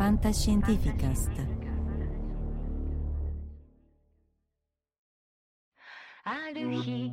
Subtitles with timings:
[0.00, 1.30] Fantascientificast.
[6.28, 7.12] ある日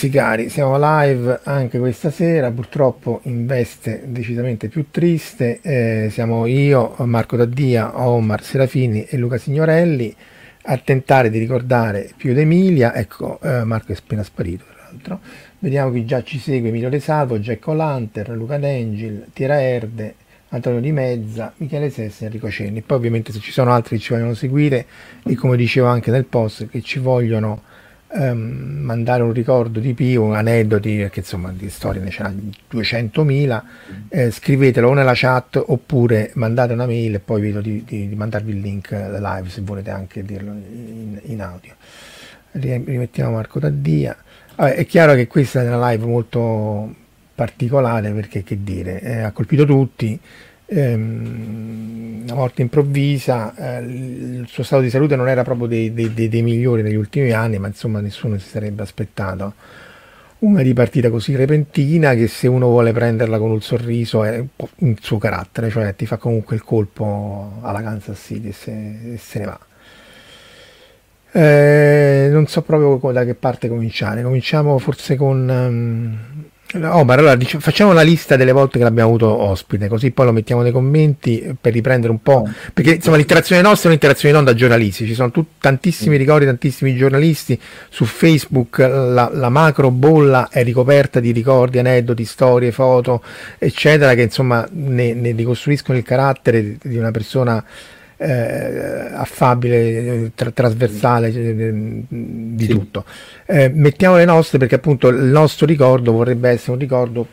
[0.00, 5.60] Ragazzi cari, siamo live anche questa sera, purtroppo in veste decisamente più triste.
[5.60, 10.16] Eh, siamo io, Marco Daddia, Omar Serafini e Luca Signorelli
[10.62, 12.94] a tentare di ricordare più d'Emilia.
[12.94, 15.20] Ecco, eh, Marco è appena sparito tra l'altro.
[15.58, 20.14] Vediamo chi già ci segue, Emilio De Salvo, Jack O'Lantern, Luca D'Angel, Tira Erde,
[20.48, 22.80] Antonio Di Mezza, Michele Sessi Enrico Cenni.
[22.80, 24.86] Poi ovviamente se ci sono altri che ci vogliono seguire
[25.24, 27.68] e come dicevo anche nel post che ci vogliono
[28.12, 32.32] ehm, mandare un ricordo di Pio, aneddoti, perché insomma di storie ne ce n'ha
[32.72, 33.62] 200.000,
[34.08, 38.14] eh, scrivetelo o nella chat oppure mandate una mail e poi vedo di, di- di
[38.14, 41.74] mandarvi il link live se volete anche dirlo in, in audio.
[42.52, 44.16] Ri- Rimettiamo Marco Taddia.
[44.56, 46.94] Vabbè, è chiaro che questa è una live molto
[47.34, 50.18] particolare perché che dire, eh, ha colpito tutti.
[50.70, 56.28] Ehm, morte improvvisa, eh, il suo stato di salute non era proprio dei, dei- dei-
[56.28, 59.54] dei migliori negli ultimi anni, ma insomma nessuno si sarebbe aspettato
[60.40, 64.42] una ripartita così repentina che se uno vuole prenderla con un sorriso è
[64.78, 69.38] un suo carattere, cioè ti fa comunque il colpo alla Kansas City e se, se
[69.40, 69.58] ne va.
[71.32, 74.22] Eh, non so proprio da che parte cominciare.
[74.22, 75.48] Cominciamo forse con.
[75.48, 76.18] ehm,
[76.72, 80.32] Omar, allora dic- facciamo la lista delle volte che l'abbiamo avuto ospite, così poi lo
[80.32, 82.48] mettiamo nei commenti per riprendere un po'.
[82.72, 86.94] Perché insomma l'interazione nostra è un'interazione non da giornalisti, ci sono tut- tantissimi ricordi, tantissimi
[86.94, 93.22] giornalisti su Facebook, la, la macro bolla è ricoperta di ricordi, aneddoti, storie, foto,
[93.58, 97.64] eccetera, che insomma ne, ne ricostruiscono il carattere di una persona
[98.20, 101.72] eh, affabile, tra- trasversale eh,
[102.08, 102.68] di Sì.
[102.70, 103.04] tutto.
[103.46, 107.26] Eh, mettiamo le nostre perché appunto il nostro ricordo vorrebbe essere un ricordo,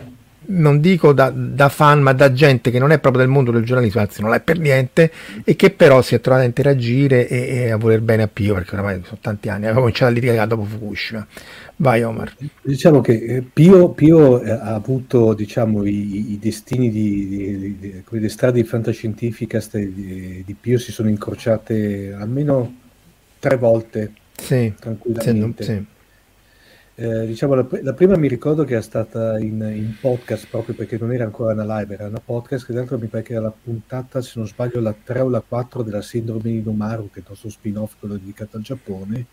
[0.50, 3.64] non dico da, da fan, ma da gente che non è proprio del mondo del
[3.66, 5.12] giornalismo, anzi non è per niente,
[5.44, 8.54] e che però si è trovata a interagire e, e a voler bene a Pio,
[8.54, 11.26] perché ormai sono tanti anni, aveva cominciato a litigare dopo Fukushima.
[11.80, 12.34] Vai Omar.
[12.62, 17.78] Diciamo che eh, Pio, Pio, eh, ha avuto diciamo, i, i destini di, di- di-
[17.80, 22.74] di- le strade di fantascientifica di, di Pio si sono incrociate almeno
[23.40, 25.64] tre volte Sì, se non- tranquillamente.
[25.64, 25.86] sì.
[27.00, 30.98] Eh, diciamo, la, la prima mi ricordo che era stata in, in podcast proprio perché
[30.98, 33.44] non era ancora una live, era una podcast che tra l'altro mi pare che era
[33.44, 37.20] la puntata, se non sbaglio, la 3 o la 4 della Sindrome di Nomaru, che
[37.20, 39.28] è il nostro spin-off, quello dedicato al Giappone.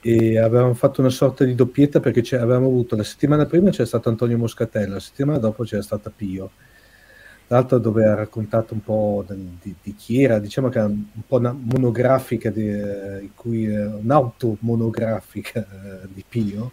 [0.00, 4.08] e avevamo fatto una sorta di doppietta perché avevamo avuto la settimana prima c'era stato
[4.08, 6.50] Antonio Moscatello, la settimana dopo c'era stata Pio.
[7.50, 11.26] Tra l'altro dove ha raccontato un po' di, di, chi era, diciamo che era un
[11.26, 16.70] po' una monografica, di, eh, in cui, eh, un'automonografica eh, di Pio.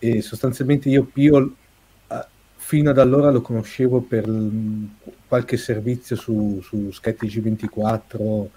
[0.00, 1.54] E sostanzialmente io Pio
[2.56, 4.28] fino ad allora lo conoscevo per
[5.28, 8.48] qualche servizio su, su Skype G24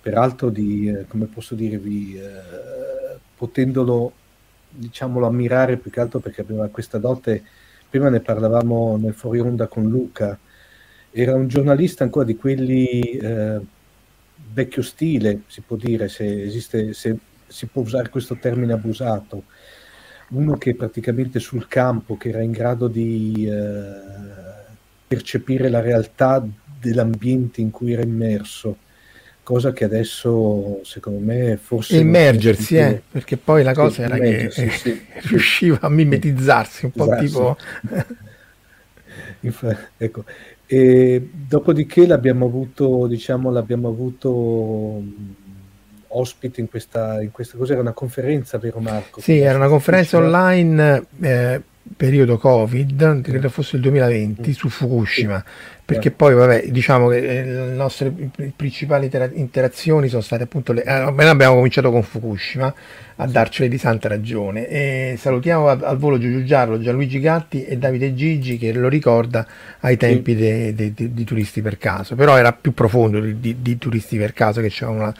[0.00, 4.12] peraltro di, come posso dirvi, eh, potendolo,
[4.68, 7.42] diciamolo, ammirare più che altro perché aveva questa dote,
[7.90, 10.38] prima ne parlavamo nel fuori onda con Luca,
[11.16, 13.60] era un giornalista ancora di quelli eh,
[14.52, 17.16] vecchio stile, si può dire, se, esiste, se
[17.46, 19.44] si può usare questo termine abusato,
[20.30, 24.64] uno che praticamente sul campo, che era in grado di eh,
[25.06, 26.44] percepire la realtà
[26.80, 28.78] dell'ambiente in cui era immerso,
[29.44, 34.50] cosa che adesso secondo me forse immergersi eh, perché poi la cosa sì, era che
[34.50, 37.22] sì, sì, riusciva a mimetizzarsi un po' esatto.
[37.22, 37.56] tipo
[39.40, 40.24] Infa- ecco.
[40.74, 45.00] E dopodiché l'abbiamo avuto diciamo l'abbiamo avuto
[46.08, 49.20] ospite in questa, in questa cosa era una conferenza vero Marco?
[49.20, 51.62] sì era una conferenza online eh,
[51.96, 55.44] periodo Covid, credo fosse il 2020, su Fukushima,
[55.84, 58.12] perché poi vabbè, diciamo che eh, le nostre
[58.56, 60.82] principali interazioni sono state appunto le...
[60.82, 62.74] Eh, abbiamo cominciato con Fukushima
[63.16, 64.66] a darcene di santa ragione.
[64.66, 69.46] E salutiamo al, volo Giulio Giarlo, Gianluigi Gatti e Davide Gigi che lo ricorda
[69.80, 74.62] ai tempi di turisti per caso, però era più profondo di, di turisti per caso
[74.62, 75.14] che c'era una...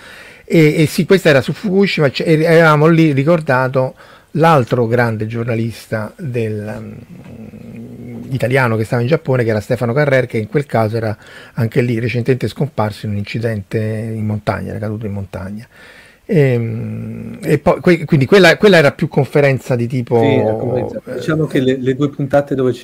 [0.46, 3.94] E, e sì, questa era su Fukushima e avevamo lì ricordato
[4.36, 10.38] l'altro grande giornalista del, um, italiano che stava in Giappone, che era Stefano Carrer, che
[10.38, 11.16] in quel caso era
[11.54, 15.66] anche lì recentemente scomparso in un incidente in montagna, era caduto in montagna.
[16.26, 20.20] E, ehm, e poi, quindi quella, quella, era più conferenza di tipo.
[20.20, 22.74] Sì, diciamo che le, le, due puntate dove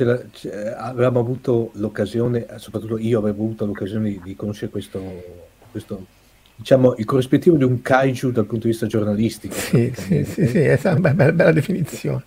[0.76, 5.02] avevamo avuto l'occasione, soprattutto io avevo avuto l'occasione di, di conoscere questo,
[5.70, 6.06] questo
[6.60, 9.54] diciamo, il corrispettivo di un kaiju dal punto di vista giornalistico.
[9.54, 12.22] Sì, sì, sì, sì, esa, bella, bella definizione.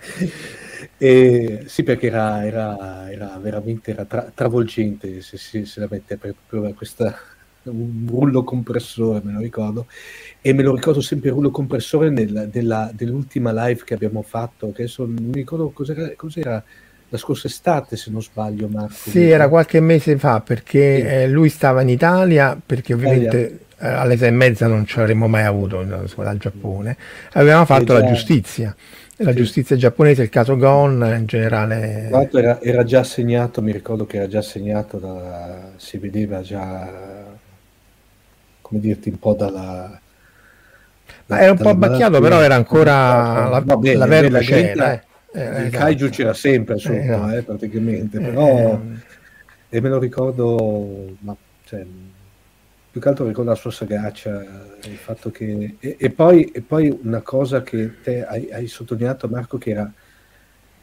[1.00, 6.16] E, sì, perché era, era, era veramente era tra, travolgente se, se, se, la mette
[6.16, 6.34] per
[6.74, 7.16] questa,
[7.62, 9.86] un rullo compressore, me lo ricordo,
[10.40, 14.72] e me lo ricordo sempre il rullo compressore nella, della, dell'ultima live che abbiamo fatto,
[14.72, 16.64] che adesso non mi ricordo cos'era, cos'era
[17.10, 19.10] la scorsa estate, se non sbaglio, Marco.
[19.10, 21.06] Sì, era qualche mese fa, perché sì.
[21.06, 23.38] eh, lui stava in Italia, perché ovviamente...
[23.38, 26.96] Italia alle sei e mezza non ci avremmo mai avuto dal Giappone,
[27.32, 28.74] avevamo fatto la giustizia,
[29.16, 29.36] la sì.
[29.36, 32.08] giustizia giapponese, il caso Gon in generale.
[32.32, 36.88] Era, era, già segnato, mi ricordo che era già segnato, da, si vedeva già,
[38.60, 40.00] come dirti, un po' dalla...
[41.26, 44.92] Ma era un po' abbacchiato, però era ancora la, bene, la vera c'era.
[44.94, 45.06] Eh.
[45.30, 45.84] Eh, il esatto.
[45.84, 47.34] kaiju c'era sempre sotto, eh, no.
[47.34, 48.72] eh, praticamente, però...
[48.72, 49.06] Eh,
[49.70, 51.84] e me lo ricordo, ma, cioè,
[52.98, 54.44] più che altro ricordo la sua sagacia,
[54.84, 55.76] il fatto che...
[55.78, 59.90] E, e, poi, e poi, una cosa che te hai, hai, sottolineato Marco, che era,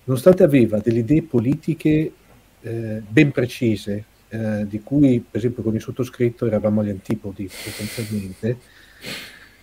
[0.05, 2.13] nonostante aveva delle idee politiche
[2.61, 8.57] eh, ben precise, eh, di cui per esempio con il sottoscritto eravamo agli antipodi sostanzialmente,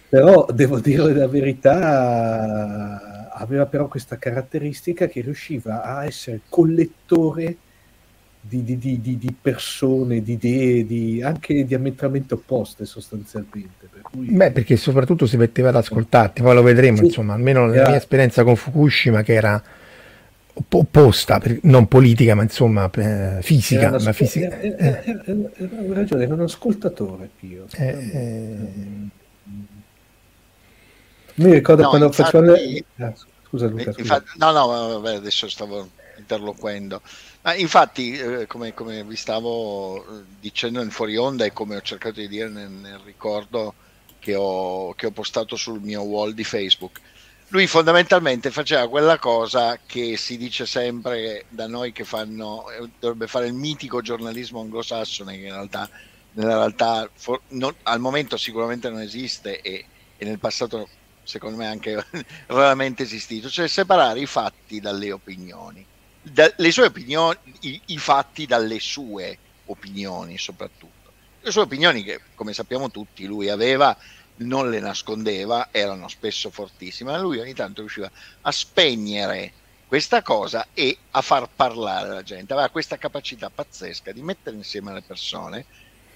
[0.08, 7.56] però devo dire la verità, aveva però questa caratteristica che riusciva a essere collettore
[8.44, 13.89] di, di, di, di, persone, di idee, di, anche diametralmente opposte sostanzialmente.
[13.91, 14.27] Per cui...
[14.27, 17.96] Beh, perché soprattutto si metteva ad ascoltarti, poi lo vedremo, sì, insomma, almeno nella mia
[17.96, 19.63] esperienza con Fukushima che era
[20.55, 22.91] opposta, non politica, ma insomma
[23.41, 23.87] fisica.
[23.87, 24.61] Era ma fisica.
[24.61, 27.67] Era, era, era, era, ragione, era un ascoltatore Pio.
[27.77, 28.56] Eh, eh...
[31.34, 32.53] Mi ricordo no, quando infatti, facevano...
[32.96, 33.15] Ah,
[33.46, 34.01] scusa Luca, scusa.
[34.01, 37.01] Infatti, no, no, vabbè, adesso stavo interloquendo.
[37.43, 41.81] Ma infatti, eh, come, come, vi stavo eh, dicendo in fuori onda e come ho
[41.81, 43.75] cercato di dire nel, nel ricordo
[44.20, 47.01] che ho, che ho, postato sul mio wall di Facebook,
[47.49, 53.27] lui fondamentalmente faceva quella cosa che si dice sempre da noi che fanno, eh, dovrebbe
[53.27, 55.91] fare il mitico giornalismo anglosassone, che in realtà,
[56.34, 59.84] nella realtà for, non, al momento sicuramente non esiste e,
[60.17, 60.89] e nel passato
[61.25, 62.06] secondo me anche
[62.46, 65.91] raramente esistito, cioè separare i fatti dalle opinioni
[66.22, 71.10] da, le sue opinioni, i, i fatti dalle sue opinioni soprattutto.
[71.41, 73.96] Le sue opinioni che, come sappiamo tutti, lui aveva,
[74.36, 78.10] non le nascondeva, erano spesso fortissime, ma lui ogni tanto riusciva
[78.43, 79.52] a spegnere
[79.86, 82.52] questa cosa e a far parlare la gente.
[82.52, 85.67] Aveva questa capacità pazzesca di mettere insieme le persone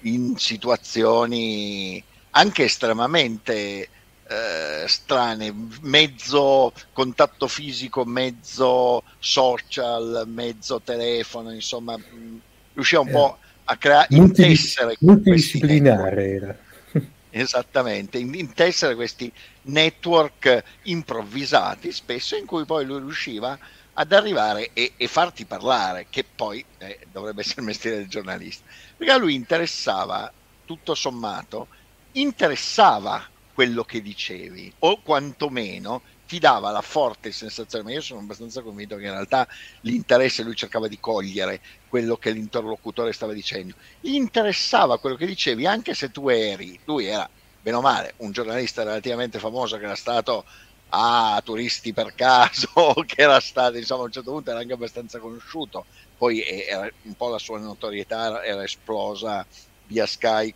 [0.01, 3.89] in situazioni anche estremamente
[4.29, 12.41] eh, strane, mezzo contatto fisico, mezzo social, mezzo telefono, insomma, mh,
[12.73, 16.57] riusciva un eh, po' a creare, intessere multidisciplinare era.
[17.29, 19.31] Esattamente, intessere questi
[19.63, 23.57] network improvvisati spesso in cui poi lui riusciva
[23.93, 28.65] ad arrivare e, e farti parlare, che poi eh, dovrebbe essere il mestiere del giornalista,
[28.95, 30.31] perché a lui interessava,
[30.65, 31.67] tutto sommato,
[32.13, 33.25] interessava
[33.57, 38.97] quello che dicevi, o quantomeno ti dava la forte sensazione, ma io sono abbastanza convinto
[38.97, 39.47] che in realtà
[39.81, 45.65] l'interesse lui cercava di cogliere quello che l'interlocutore stava dicendo, gli interessava quello che dicevi
[45.65, 47.27] anche se tu eri, lui era
[47.59, 50.43] bene o male un giornalista relativamente famoso che era stato
[50.89, 52.67] a turisti per caso,
[53.07, 57.15] che era stato insomma a un certo punto era anche abbastanza conosciuto, poi era, un
[57.15, 59.43] po' la sua notorietà era esplosa
[59.81, 60.53] via Sky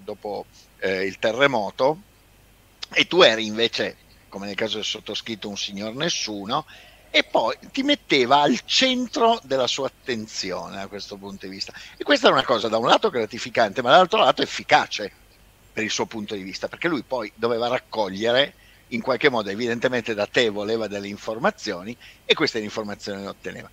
[0.00, 0.46] dopo
[0.78, 2.04] eh, il terremoto
[2.92, 3.96] e tu eri invece
[4.28, 6.66] come nel caso del sottoscritto un signor nessuno,
[7.10, 11.72] e poi ti metteva al centro della sua attenzione da questo punto di vista.
[11.96, 15.10] E questa è una cosa da un lato gratificante, ma dall'altro lato efficace
[15.72, 18.54] per il suo punto di vista, perché lui poi doveva raccogliere
[18.88, 23.70] in qualche modo, evidentemente da te voleva delle informazioni e queste informazioni le otteneva.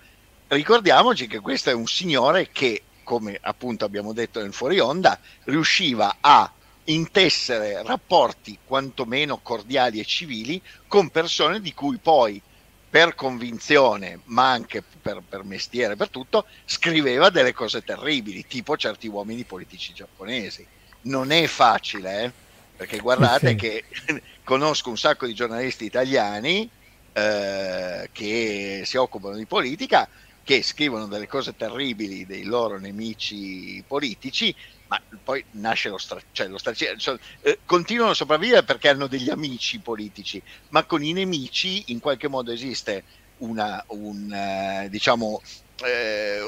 [0.47, 6.17] Ricordiamoci che questo è un signore che, come appunto abbiamo detto nel fuori onda, riusciva
[6.21, 6.51] a
[6.85, 12.41] intessere rapporti quantomeno cordiali e civili con persone di cui poi
[12.89, 19.07] per convinzione, ma anche per, per, mestiere, per tutto, scriveva delle cose terribili, tipo certi
[19.07, 20.65] uomini politici giapponesi.
[21.01, 22.31] Non è facile, eh?
[22.75, 23.55] perché guardate sì.
[23.55, 23.83] che
[24.43, 26.69] conosco un sacco di giornalisti italiani
[27.11, 30.07] eh, che si occupano di politica,
[30.43, 34.55] che scrivono delle cose terribili dei loro nemici politici
[34.87, 39.79] ma poi nasce lo straccio, cioè cioè, eh, continuano a sopravvivere perché hanno degli amici
[39.79, 43.03] politici, ma con i nemici in qualche modo esiste
[43.37, 45.41] una, un, eh, diciamo,
[45.83, 46.39] eh,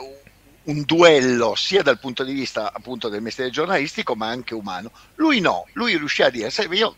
[0.64, 4.92] un duello sia dal punto di vista appunto del mestiere giornalistico ma anche umano.
[5.16, 6.96] Lui no, lui riuscì a dire, sai, io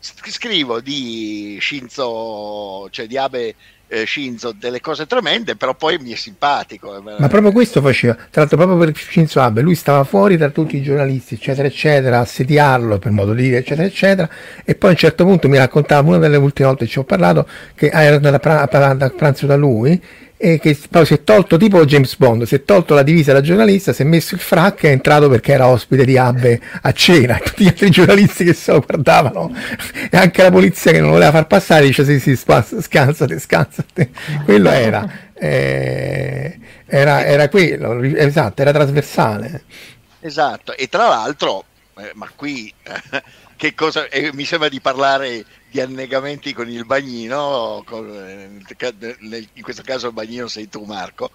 [0.00, 3.54] scrivo di Shinzo, cioè di Abe
[3.92, 7.02] eh, Shinzo delle cose tremende, però poi mi è simpatico.
[7.02, 10.76] Ma proprio questo faceva, tra l'altro proprio per Shinzo Abe, lui stava fuori tra tutti
[10.78, 14.30] i giornalisti, eccetera, eccetera, a sediarlo per modo di dire, eccetera, eccetera,
[14.64, 17.04] e poi a un certo punto mi raccontava, una delle ultime volte che ci ho
[17.04, 20.02] parlato, che andata a pranzo da lui
[20.44, 23.40] e che poi si è tolto tipo James Bond, si è tolto la divisa da
[23.40, 26.90] giornalista, si è messo il frac e è entrato perché era ospite di Abbe a
[26.92, 27.38] cena.
[27.44, 29.54] Tutti gli altri giornalisti che se lo guardavano
[30.10, 34.10] e anche la polizia che non voleva far passare dice sì sì scansate scansate.
[34.44, 35.08] Quello era.
[35.34, 39.62] Eh, era, era quello esatto era trasversale.
[40.18, 40.76] Esatto.
[40.76, 41.66] E tra l'altro
[41.98, 42.72] eh, ma qui
[43.56, 49.62] che cosa eh, mi sembra di parlare di annegamenti con il bagnino, con, nel, in
[49.62, 51.30] questo caso il bagnino sei tu Marco,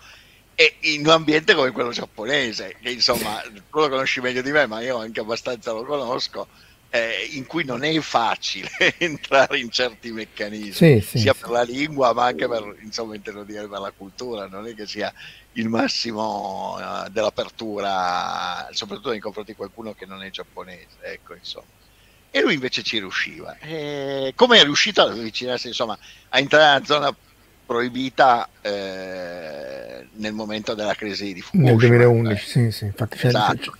[0.53, 4.67] e in un ambiente come quello giapponese, che insomma tu lo conosci meglio di me,
[4.67, 6.47] ma io anche abbastanza lo conosco,
[6.91, 11.39] eh, in cui non è facile entrare in certi meccanismi, sì, sì, sia sì.
[11.39, 15.11] per la lingua ma anche per, insomma, dire, per la cultura, non è che sia
[15.53, 21.85] il massimo uh, dell'apertura, soprattutto nei confronti di qualcuno che non è giapponese, ecco insomma
[22.31, 23.55] e lui invece ci riusciva.
[24.35, 25.97] Come è riuscito ad avvicinarsi, insomma,
[26.29, 27.15] a entrare nella zona
[27.65, 31.69] proibita eh, nel momento della crisi di Fukushima?
[31.69, 32.47] Nel 2011, eh.
[32.47, 33.75] sì, sì, infatti, esatto.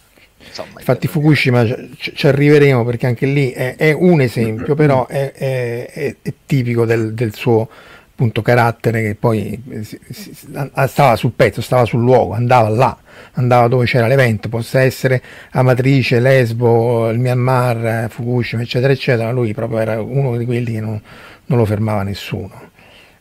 [0.45, 1.65] Insomma, infatti Fukushima
[1.97, 6.85] ci, ci, arriveremo perché anche lì è, è un esempio, però è, è, è tipico
[6.85, 7.67] del, del suo
[8.17, 9.61] appunto carattere che poi
[10.87, 12.97] stava sul pezzo, stava sul luogo, andava là,
[13.33, 15.21] andava dove c'era l'evento, possa essere
[15.51, 20.99] Amatrice, Lesbo, il Myanmar, Fukushima, eccetera, eccetera, lui proprio era uno di quelli che non,
[21.45, 22.65] non lo fermava nessuno.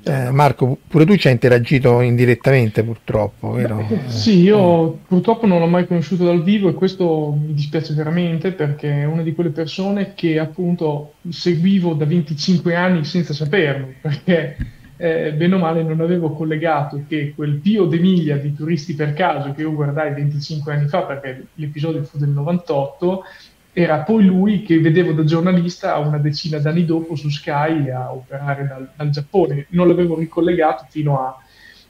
[0.03, 3.85] Eh, Marco, pure tu ci hai interagito indirettamente purtroppo, vero?
[3.87, 8.53] Beh, sì, io purtroppo non l'ho mai conosciuto dal vivo e questo mi dispiace veramente
[8.53, 14.57] perché è una di quelle persone che appunto seguivo da 25 anni senza saperlo, perché
[14.97, 19.53] eh, bene o male non avevo collegato che quel Pio d'Emilia di Turisti per caso
[19.53, 23.25] che io guardai 25 anni fa perché l'episodio fu del 98
[23.79, 28.67] era poi lui che vedevo da giornalista una decina d'anni dopo su Sky a operare
[28.67, 29.67] dal, dal Giappone.
[29.71, 31.39] Non l'avevo ricollegato fino a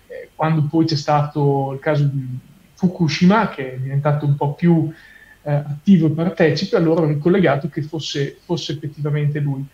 [0.09, 2.27] eh, quando poi c'è stato il caso di
[2.75, 4.93] Fukushima, che è diventato un po' più
[5.43, 9.65] eh, attivo e partecipe, allora ho ricollegato che fosse, fosse effettivamente lui.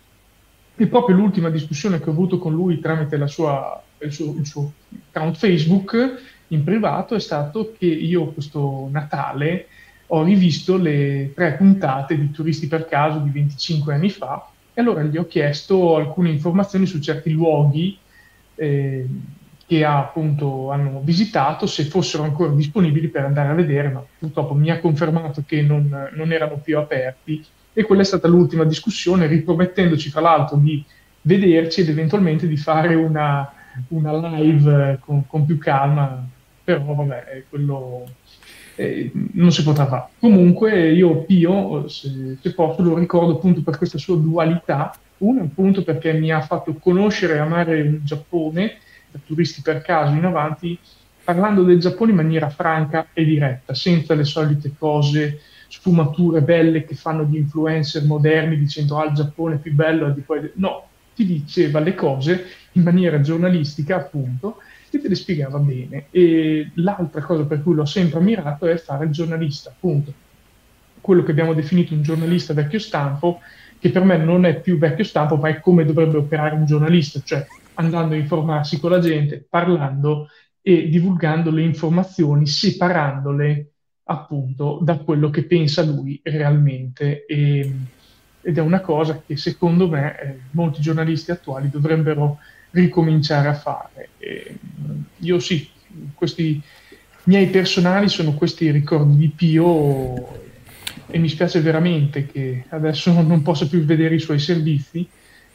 [0.75, 4.73] E proprio l'ultima discussione che ho avuto con lui tramite sua, il, suo, il, suo,
[5.11, 9.69] account Facebook in privato è stato che io questo Natale
[10.07, 15.03] ho rivisto le tre puntate di Turisti per caso di 25 anni fa E allora
[15.03, 17.97] gli ho chiesto alcune informazioni su certi luoghi
[18.55, 19.07] eh,
[19.67, 24.71] che appunto hanno visitato, se fossero ancora disponibili per andare a vedere, ma purtroppo mi
[24.71, 27.43] ha confermato che non, non erano più aperti.
[27.73, 30.85] E quella è stata l'ultima discussione, ripromettendoci tra l'altro di
[31.23, 33.51] vederci ed eventualmente di fare una,
[33.89, 36.25] una live con, con, più calma,
[36.63, 38.07] però vabbè, quello
[38.77, 40.09] eh, non si potrà fare.
[40.19, 45.83] Comunque io Pio, se, se, posso, lo ricordo appunto per questa sua dualità, uno appunto
[45.83, 48.77] perché mi ha fatto conoscere e amare il Giappone,
[49.11, 50.79] da turisti per caso in avanti,
[51.23, 55.41] parlando del Giappone in maniera franca e diretta, senza le solite cose
[55.73, 60.21] sfumature belle che fanno gli influencer moderni dicendo ah il Giappone è più bello di
[60.21, 64.59] poi no, ti diceva le cose in maniera giornalistica, appunto,
[64.91, 66.07] e te le spiegava bene.
[66.11, 70.13] E l'altra cosa per cui l'ho sempre ammirato è fare il giornalista, appunto.
[71.01, 73.41] Quello che abbiamo definito un giornalista vecchio stampo,
[73.79, 77.21] che per me non è più vecchio stampo, ma è come dovrebbe operare un giornalista,
[77.25, 80.29] cioè andando a informarsi con la gente, parlando
[80.61, 83.72] e divulgando le informazioni, separandole
[84.13, 87.25] appunto da quello che pensa lui realmente.
[87.27, 87.73] E,
[88.45, 92.39] ed è una cosa che secondo me eh, molti giornalisti attuali dovrebbero
[92.71, 94.11] ricominciare a fare.
[94.19, 94.57] E,
[95.19, 95.69] io sì,
[96.15, 96.61] questi
[97.25, 100.41] miei personali sono questi ricordi di Pio
[101.07, 105.07] e mi spiace veramente che adesso non possa più vedere i suoi servizi,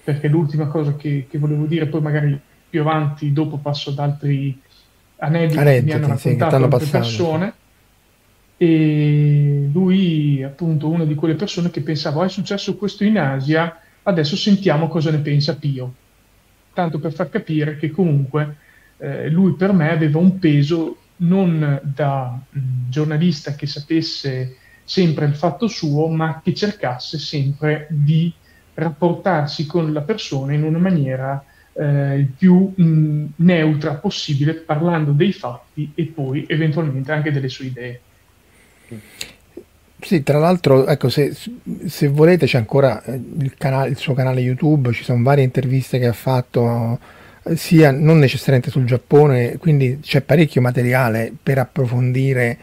[0.04, 4.60] perché l'ultima cosa che, che volevo dire, poi magari più avanti, dopo passo ad altri
[5.18, 7.54] aneddoti, aneddoti che mi hanno raccontato sì, altre persone
[8.58, 13.80] e lui appunto una di quelle persone che pensava oh, è successo questo in Asia,
[14.04, 15.94] adesso sentiamo cosa ne pensa Pio.
[16.74, 18.58] Tanto per far capire che comunque
[18.98, 22.60] eh, lui per me aveva un peso non da mh,
[22.90, 28.32] giornalista che sapesse sempre il fatto suo, ma che cercasse sempre di
[28.76, 35.34] rapportarsi con la persona in una maniera eh, il più mh, neutra possibile, parlando dei
[35.34, 38.02] fatti e poi eventualmente anche delle sue idee.
[40.00, 41.36] Sì, tra l'altro, ecco, se,
[41.88, 45.98] se volete c'è ancora eh, il, canale, il suo canale YouTube, ci sono varie interviste
[45.98, 47.00] che ha fatto,
[47.56, 52.58] sia non necessariamente sul Giappone, quindi c'è parecchio materiale per approfondire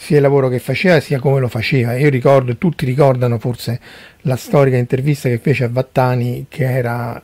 [0.00, 1.96] sia il lavoro che faceva sia come lo faceva.
[1.96, 3.80] Io ricordo, tutti ricordano forse
[4.22, 7.20] la storica intervista che fece a Vattani, che era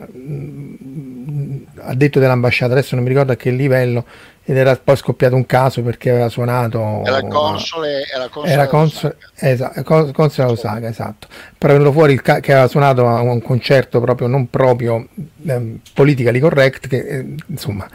[1.82, 4.04] addetto dell'ambasciata, adesso non mi ricordo a che livello,
[4.42, 9.16] ed era poi scoppiato un caso perché aveva suonato era console era console, era console,
[9.36, 11.28] esatto, console Osaka esatto.
[11.56, 15.06] Però venuto fuori il ca- che aveva suonato a un concerto proprio non proprio
[15.46, 17.88] eh, politically correct che eh, insomma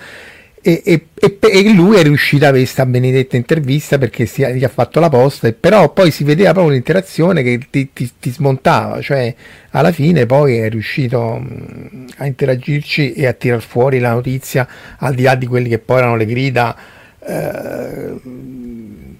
[0.61, 4.69] e, e, e, lui è riuscito a avere questa benedetta intervista perché si, gli ha
[4.69, 9.33] fatto la posta, però poi si vedeva proprio l'interazione che ti, ti, ti smontava, cioè
[9.71, 11.41] alla fine poi è riuscito
[12.17, 14.67] a interagirci e a tirar fuori la notizia
[14.97, 16.75] al di là di quelli che poi erano le grida.
[17.19, 19.17] Eh,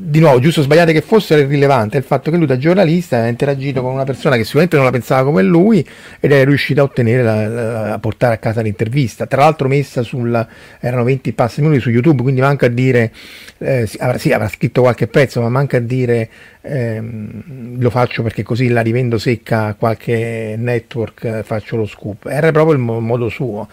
[0.00, 3.18] di nuovo, giusto o sbagliate che fossero, irrilevante è il fatto che lui da giornalista
[3.18, 5.84] ha interagito con una persona che sicuramente non la pensava come lui
[6.20, 9.26] ed è riuscito a ottenere, la, la, a portare a casa l'intervista.
[9.26, 10.46] Tra l'altro messa sul,
[10.78, 13.10] erano 20 passi minuti su YouTube, quindi manca a dire,
[13.58, 16.28] eh, avrà, sì, avrà scritto qualche pezzo, ma manca a dire
[16.60, 22.26] ehm, lo faccio perché così la rivendo secca a qualche network, faccio lo scoop.
[22.26, 23.66] Era proprio il modo suo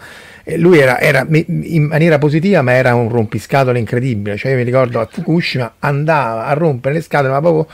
[0.54, 4.36] lui era, era, in maniera positiva, ma era un rompiscatole incredibile.
[4.36, 7.66] Cioè, io mi ricordo a Fukushima andava a rompere le scatole, ma proprio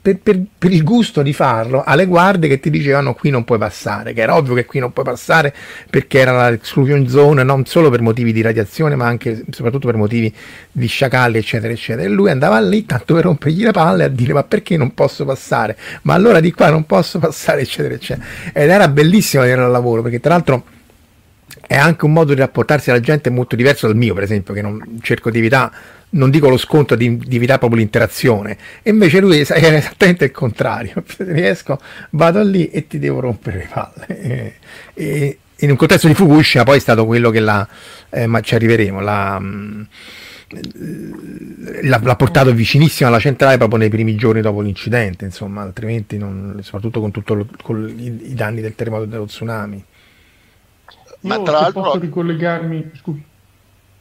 [0.00, 3.58] per, per, per, il gusto di farlo, alle guardie che ti dicevano qui non puoi
[3.58, 5.52] passare, che era ovvio che qui non puoi passare
[5.90, 10.32] perché era l'exclusion zone, non solo per motivi di radiazione, ma anche soprattutto per motivi
[10.70, 12.06] di sciacalli, eccetera, eccetera.
[12.06, 15.24] E lui andava lì tanto per rompergli le palle a dire ma perché non posso
[15.24, 15.76] passare?
[16.02, 18.26] Ma allora di qua non posso passare, eccetera, eccetera.
[18.52, 20.64] Ed era bellissimo vedere al lavoro, perché tra l'altro
[21.66, 24.62] è anche un modo di rapportarsi alla gente molto diverso dal mio, per esempio, che
[24.62, 25.70] non cerco di evitare,
[26.10, 28.56] non dico lo scontro, di, di evitare proprio l'interazione.
[28.82, 31.02] E invece lui è esattamente il contrario.
[31.06, 31.78] Se riesco,
[32.10, 34.06] vado lì e ti devo rompere le palle.
[34.06, 34.54] E,
[34.94, 37.66] e in un contesto di Fukushima poi è stato quello che l'ha,
[38.10, 39.82] eh, ma ci arriveremo, l'ha, mm,
[41.82, 46.58] l'ha, l'ha, portato vicinissimo alla centrale proprio nei primi giorni dopo l'incidente, insomma, altrimenti non,
[46.62, 49.84] soprattutto con, tutto lo, con i, i danni del terremoto e dello tsunami.
[51.20, 51.82] Ma io, tra l'altro...
[51.82, 52.90] Posso ricollegarmi...
[52.94, 53.20] Scusa.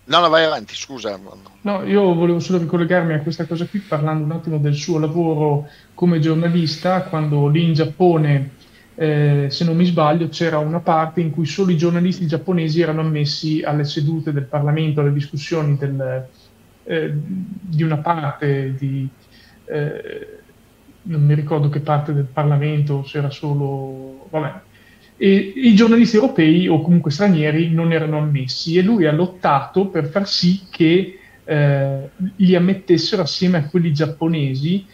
[0.09, 1.19] No, no, vai avanti, scusa.
[1.61, 5.67] No, io volevo solo ricollegarmi a questa cosa qui parlando un attimo del suo lavoro
[5.93, 8.51] come giornalista, quando lì in Giappone,
[8.95, 13.01] eh, se non mi sbaglio, c'era una parte in cui solo i giornalisti giapponesi erano
[13.01, 16.27] ammessi alle sedute del Parlamento, alle discussioni del,
[16.85, 19.07] eh, di una parte di,
[19.65, 20.39] eh,
[21.03, 24.27] non mi ricordo che parte del Parlamento, se era solo...
[24.31, 24.67] Vabbè.
[25.21, 30.05] E i giornalisti europei o comunque stranieri non erano ammessi e lui ha lottato per
[30.07, 34.85] far sì che eh, li ammettessero assieme a quelli giapponesi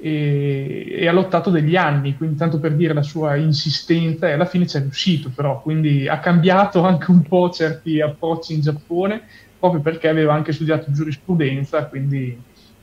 [0.00, 4.46] e, e, ha lottato degli anni, quindi tanto per dire la sua insistenza e alla
[4.46, 9.22] fine ci è riuscito però, quindi ha cambiato anche un po' certi approcci in Giappone
[9.58, 12.36] proprio perché aveva anche studiato giurisprudenza, quindi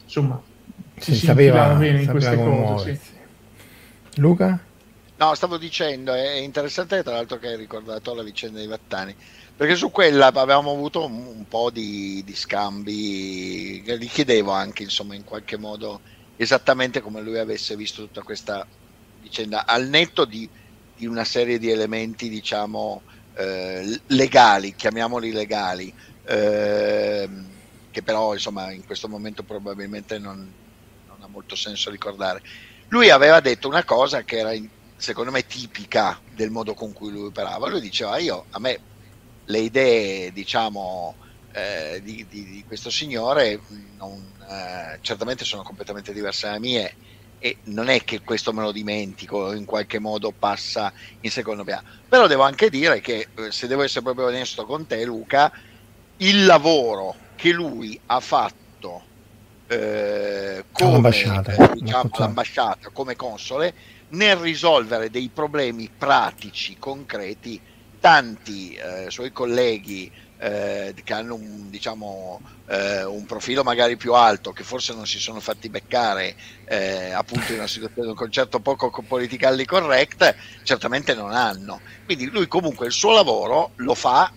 [0.04, 0.42] insomma
[0.98, 2.96] si, si sapeva bene in queste cose.
[2.96, 3.14] Sì.
[4.22, 4.60] Luca?
[5.18, 9.16] No, stavo dicendo, è interessante tra l'altro che hai ricordato la vicenda di Vattani,
[9.56, 15.16] perché su quella avevamo avuto un, un po' di, di, scambi, gli chiedevo anche insomma
[15.16, 16.02] in qualche modo
[16.36, 18.68] esattamente come lui avesse visto tutta questa
[19.22, 20.50] vicenda, al netto di,
[20.98, 23.02] di una serie di elementi diciamo
[23.36, 25.94] eh, legali, chiamiamoli legali,
[26.26, 27.30] eh,
[27.90, 30.52] che però insomma in questo momento probabilmente non,
[31.08, 32.42] non, ha molto senso ricordare.
[32.90, 34.54] Lui aveva detto una cosa che era
[34.98, 37.68] secondo me tipica del modo con cui lui operava.
[37.68, 38.80] Lui diceva io a me
[39.46, 41.16] le idee diciamo
[41.52, 43.60] eh, di, di, di, questo signore
[43.98, 46.96] non, eh, certamente sono completamente diverse dalle mie
[47.40, 51.84] e non è che questo me lo dimentico in qualche modo passa in secondo piano
[52.10, 55.52] però devo anche dire che eh, se devo essere proprio onesto con te Luca
[56.18, 59.04] il lavoro che lui ha fatto
[59.68, 63.74] eh, come l'ambasciata, eh, diciamo, l'ambasciata come console
[64.16, 67.60] nel risolvere dei problemi pratici concreti
[68.00, 74.52] tanti eh, suoi colleghi eh, che hanno un, diciamo, eh, un, profilo magari più alto,
[74.52, 78.92] che forse non si sono fatti beccare eh, appunto in una situazione, un concetto poco
[79.08, 81.82] politically correct, certamente non hanno.
[82.06, 84.32] Quindi lui comunque il suo lavoro lo fa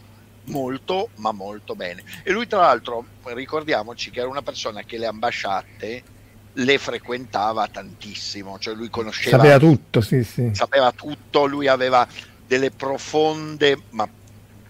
[0.44, 2.02] molto ma molto bene.
[2.22, 6.02] E lui tra l'altro ricordiamoci che era una persona che le ambasciate
[6.58, 9.36] le frequentava tantissimo, cioè lui conosceva...
[9.36, 10.50] Sapeva tutto, sì, sì.
[10.54, 12.06] Sapeva tutto, lui aveva
[12.46, 14.08] delle profonde, ma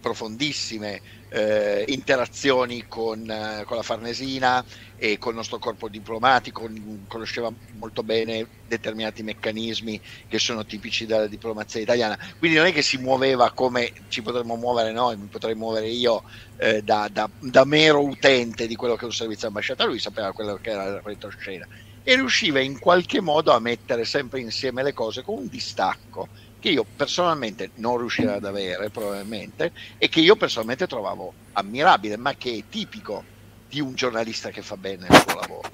[0.00, 4.64] profondissime eh, interazioni con, eh, con, la Farnesina
[4.96, 6.68] e con il nostro corpo diplomatico,
[7.06, 12.82] conosceva molto bene determinati meccanismi che sono tipici della diplomazia italiana, quindi non è che
[12.82, 16.22] si muoveva come ci potremmo muovere noi, mi potrei muovere io
[16.56, 20.32] eh, da, da, da, mero utente di quello che è un servizio ambasciata, lui sapeva
[20.32, 21.66] quello che era il retroscena.
[22.02, 26.28] E riusciva in qualche modo a mettere sempre insieme le cose con un distacco
[26.60, 32.34] che io personalmente non riuscirei ad avere probabilmente e che io personalmente trovavo ammirabile, ma
[32.34, 33.24] che è tipico
[33.68, 35.70] di un giornalista che fa bene il suo lavoro.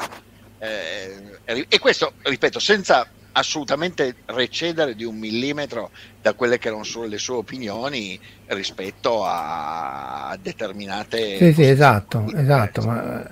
[0.59, 5.91] Eh, e questo, ripeto, senza assolutamente recedere di un millimetro
[6.25, 11.37] da quelle che non sono le sue opinioni rispetto a determinate...
[11.37, 13.29] Sì, sì, esatto, esatto, ma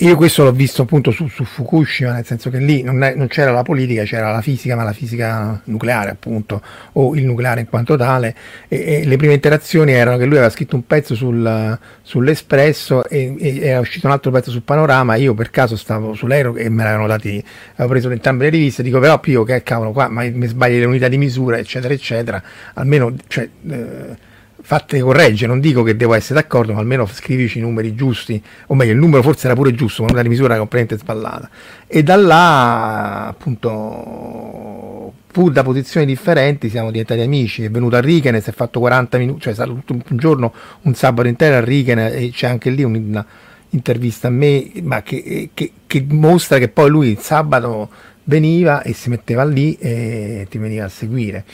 [0.00, 3.28] io questo l'ho visto appunto su, su Fukushima, nel senso che lì non, è, non,
[3.28, 6.60] c'era la politica, c'era la fisica, ma la fisica nucleare appunto,
[6.92, 8.36] o il nucleare in quanto tale,
[8.68, 13.36] e, e le prime interazioni erano che lui aveva scritto un pezzo sul, sull'Espresso e,
[13.38, 16.82] e, era uscito un altro pezzo sul Panorama, io per caso stavo sull'aereo e me
[16.82, 17.42] l'avevano dati,
[17.76, 20.84] avevo preso entrambe le riviste, dico però Pio che cavolo qua, ma mi sbagli le
[20.84, 22.35] unità di misura, eccetera, eccetera,
[22.74, 23.14] almeno...
[23.26, 24.34] Cioè, eh,
[24.66, 28.74] fatte correggere, non dico che devo essere d'accordo, ma almeno scrivici i numeri giusti, o
[28.74, 31.48] meglio il numero forse era pure giusto, ma una misura completamente sballata.
[31.86, 38.42] E da là, appunto, pur da posizioni differenti siamo diventati amici, è venuto a Richen,
[38.42, 41.60] si è fatto 40 minuti, cioè è stato tutto un giorno, un sabato intero a
[41.60, 46.90] Richen e c'è anche lì un'intervista a me, ma che, che, che mostra che poi
[46.90, 47.88] lui il sabato
[48.24, 51.44] veniva e si metteva lì e ti veniva a seguire.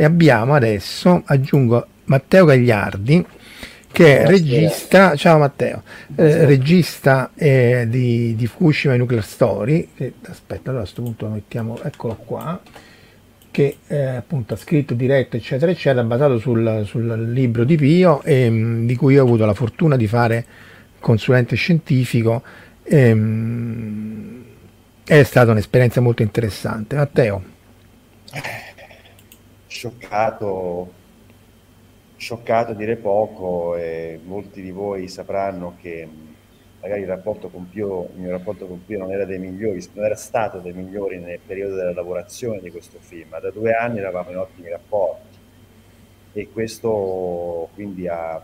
[0.00, 3.26] E abbiamo adesso, aggiungo Matteo Gagliardi,
[3.90, 5.82] che è regista, ciao Matteo,
[6.14, 11.32] eh, regista eh, di, di, Fukushima Nuclear Story, che, aspetta, allora a questo punto lo
[11.32, 12.60] mettiamo, eccolo qua,
[13.50, 18.48] che eh, appunto ha scritto, diretto, eccetera, eccetera, basato sul, sul libro di Pio, e,
[18.48, 20.46] mh, di cui ho avuto la fortuna di fare
[21.00, 22.44] consulente scientifico.
[22.84, 24.44] E, mh,
[25.02, 26.94] è stata un'esperienza molto interessante.
[26.94, 27.42] Matteo.
[29.68, 31.06] Scioccato
[32.18, 36.06] scioccato dire poco e molti di voi sapranno che
[36.80, 40.04] magari il rapporto con Pio, il mio rapporto con Pio non era dei migliori, non
[40.04, 43.98] era stato dei migliori nel periodo della lavorazione di questo film, ma da due anni
[43.98, 45.36] eravamo in ottimi rapporti
[46.32, 48.40] e questo quindi ha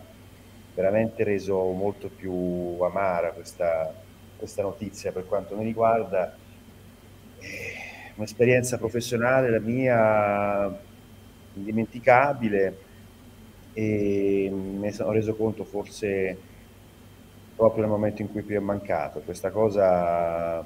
[0.74, 3.92] veramente reso molto più amara questa,
[4.36, 6.36] questa notizia per quanto mi riguarda.
[8.16, 10.78] Un'esperienza professionale, la mia,
[11.54, 12.78] indimenticabile,
[13.72, 16.36] e mi sono reso conto forse
[17.56, 19.20] proprio nel momento in cui più è mancato.
[19.20, 20.64] Questa cosa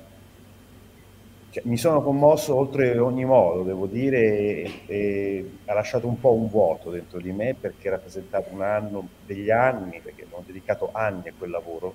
[1.51, 6.33] ci cioè, mi sono commosso oltre ogni modo, devo dire, e, ha lasciato un po'
[6.33, 10.91] un vuoto dentro di me perché ha rappresentato un anno degli anni, perché abbiamo dedicato
[10.93, 11.95] anni a quel lavoro,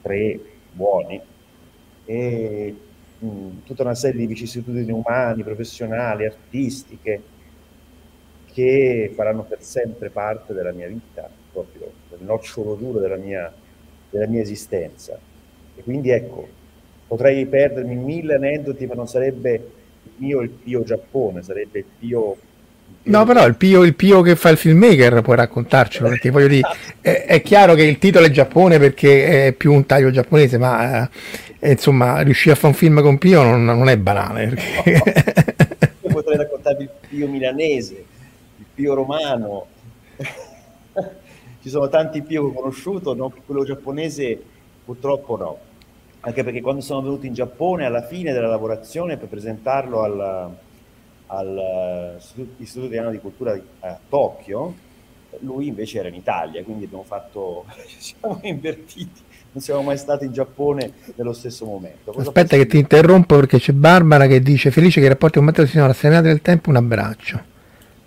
[0.00, 0.38] tre
[0.72, 1.20] buoni,
[2.04, 2.76] e
[3.18, 7.22] mh, tutta una serie di vicissitudini umane, professionali, artistiche,
[8.58, 13.52] che faranno per sempre parte della mia vita, proprio del nocciolo duro della mia,
[14.10, 15.16] della mia esistenza.
[15.76, 16.48] E quindi ecco,
[17.06, 19.52] potrei perdermi mille aneddoti, ma non sarebbe
[20.02, 22.36] il mio il Pio Giappone, sarebbe il Pio...
[23.04, 26.68] No, però il Pio, il Pio che fa il filmmaker può raccontarcelo, perché voglio dire,
[27.00, 31.08] è, è chiaro che il titolo è Giappone perché è più un taglio giapponese, ma
[31.60, 34.48] eh, insomma, riuscire a fare un film con Pio non, non è banale.
[34.48, 35.46] perché-
[36.02, 38.04] Io potrei raccontarvi il Pio milanese, il
[38.78, 39.66] Pio romano.
[41.60, 43.32] Ci sono tanti Pio che ho conosciuto, no?
[43.44, 44.40] quello giapponese
[44.84, 45.58] purtroppo no.
[46.20, 50.56] Anche perché quando sono venuto in Giappone alla fine della lavorazione per presentarlo al,
[51.26, 54.74] al Istituto Istituto Italiano di Cultura a Tokyo,
[55.40, 60.24] lui invece era in Italia, quindi abbiamo fatto, ci siamo invertiti, non siamo mai stati
[60.24, 62.12] in Giappone nello stesso momento.
[62.12, 65.46] Cosa Aspetta che ti interrompo perché c'è Barbara che dice felice che i rapporti con
[65.46, 67.56] Matteo siano la serenata del tempo, un abbraccio.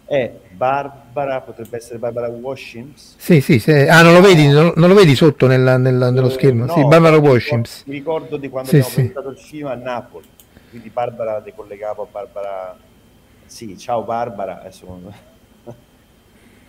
[0.05, 3.15] Eh, Barbara, potrebbe essere Barbara Washims?
[3.17, 6.29] Sì, sì, se- ah, non lo vedi, non, non lo vedi sotto nella- nella- nello
[6.29, 6.65] schermo?
[6.65, 7.85] Eh, no, sì, Barbara Washims.
[7.87, 8.99] Mi ricordo di quando Sì, abbiamo sì.
[9.07, 10.27] presentato il film a Napoli,
[10.69, 12.77] quindi Barbara decollegavo a Barbara.
[13.43, 14.59] Sì, ciao Barbara.
[14.59, 14.85] Adesso...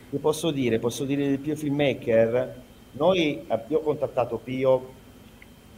[0.08, 0.78] Che posso dire?
[0.78, 2.54] Posso dire del Pio Filmmaker?
[2.92, 5.01] Noi, eh, io ho contattato Pio,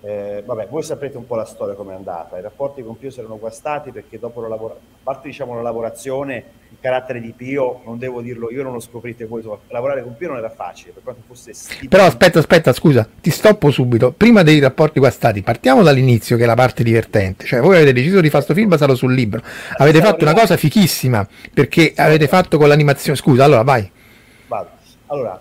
[0.06, 2.36] eh, vabbè, voi saprete un po' la storia come è andata.
[2.36, 5.62] I rapporti con Pio si erano guastati perché dopo la lavora- a parte diciamo la
[5.62, 10.14] lavorazione, il carattere di Pio, non devo dirlo io, non lo scoprite voi, lavorare con
[10.14, 11.88] Pio non era facile, per quanto fosse stipendo.
[11.88, 14.12] Però aspetta, aspetta, scusa, ti stoppo subito.
[14.12, 17.46] Prima dei rapporti guastati, partiamo dall'inizio che è la parte divertente.
[17.46, 19.40] Cioè, voi avete deciso di fare questo film basato sul libro.
[19.78, 23.16] Avete fatto una cosa fichissima, perché avete fatto con l'animazione.
[23.16, 23.90] Scusa, allora vai.
[24.48, 24.68] Vado.
[25.06, 25.40] Allora,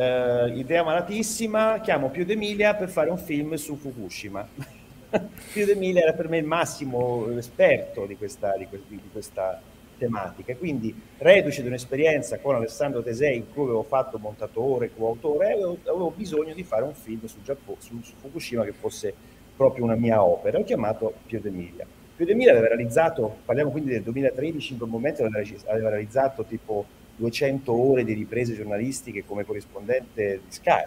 [0.00, 4.48] eh, idea malatissima, chiamo Pio D'Emilia per fare un film su Fukushima.
[5.52, 9.60] Pio D'Emilia era per me il massimo esperto di questa, di di questa
[9.98, 15.76] tematica, quindi reduce di un'esperienza con Alessandro Tesei in cui avevo fatto montatore, coautore, avevo,
[15.82, 19.12] avevo bisogno di fare un film su, su- su Fukushima che fosse
[19.54, 20.58] proprio una mia opera.
[20.58, 21.84] Ho chiamato Pio D'Emilia.
[22.16, 26.86] Pio D'Emilia aveva realizzato, parliamo quindi del 2013, in quel momento aveva realizzato tipo
[27.20, 30.84] 200 ore di riprese giornalistiche come corrispondente di Sky.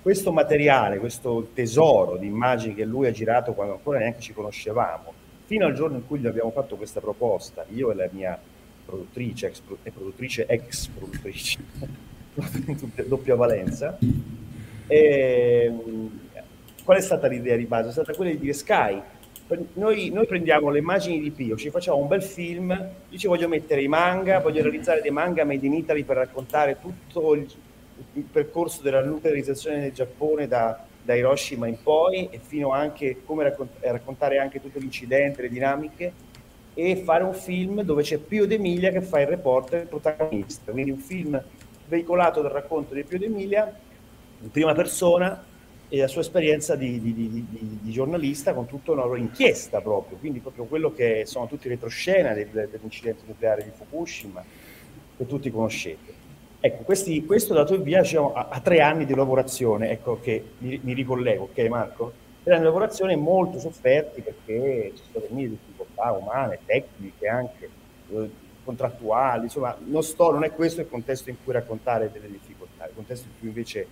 [0.00, 5.12] Questo materiale, questo tesoro di immagini che lui ha girato quando ancora neanche ci conoscevamo,
[5.46, 8.38] fino al giorno in cui gli abbiamo fatto questa proposta, io e la mia
[8.84, 11.58] produttrice, ex, pro- produttrice ex produttrice,
[13.08, 13.98] doppia valenza,
[14.86, 15.72] e,
[16.84, 17.88] qual è stata l'idea di base?
[17.88, 19.00] È stata quella di dire Sky,
[19.74, 22.70] noi, noi prendiamo le immagini di Pio, ci facciamo un bel film,
[23.08, 26.78] io ci voglio mettere i manga, voglio realizzare dei manga made in Italy per raccontare
[26.80, 27.46] tutto il,
[28.14, 33.44] il percorso della nuclearizzazione del Giappone da, da Hiroshima in poi e fino anche come
[33.44, 36.12] raccont- eh, raccontare anche tutto l'incidente, le dinamiche
[36.74, 40.90] e fare un film dove c'è Pio D'Emilia che fa il reporter il protagonista, quindi
[40.90, 41.40] un film
[41.86, 43.72] veicolato dal racconto di Pio D'Emilia
[44.40, 45.52] in prima persona
[45.94, 47.46] e la sua esperienza di, di- di-
[47.80, 52.32] di- giornalista con tutta una loro inchiesta proprio, quindi proprio quello che sono tutti retroscena
[52.32, 54.42] del- dell'incidente nucleare di Fukushima
[55.16, 56.12] che tutti conoscete.
[56.58, 60.42] Ecco, questi- questo dato il via diciamo, a, a tre anni di lavorazione, ecco che
[60.58, 62.12] mi, mi ricollego, ok Marco?
[62.42, 67.70] Tre anni di lavorazione molto sofferti perché ci sono mille difficoltà umane, tecniche anche,
[68.10, 68.30] eh,
[68.64, 72.94] contrattuali, insomma, non, sto, non è questo il contesto in cui raccontare delle difficoltà, il
[72.94, 73.86] contesto in cui invece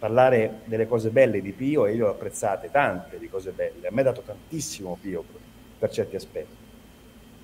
[0.00, 3.90] parlare delle cose belle di Pio e io ho apprezzate tante di cose belle, a
[3.92, 5.22] me ha dato tantissimo Pio
[5.78, 6.56] per, certi aspetti.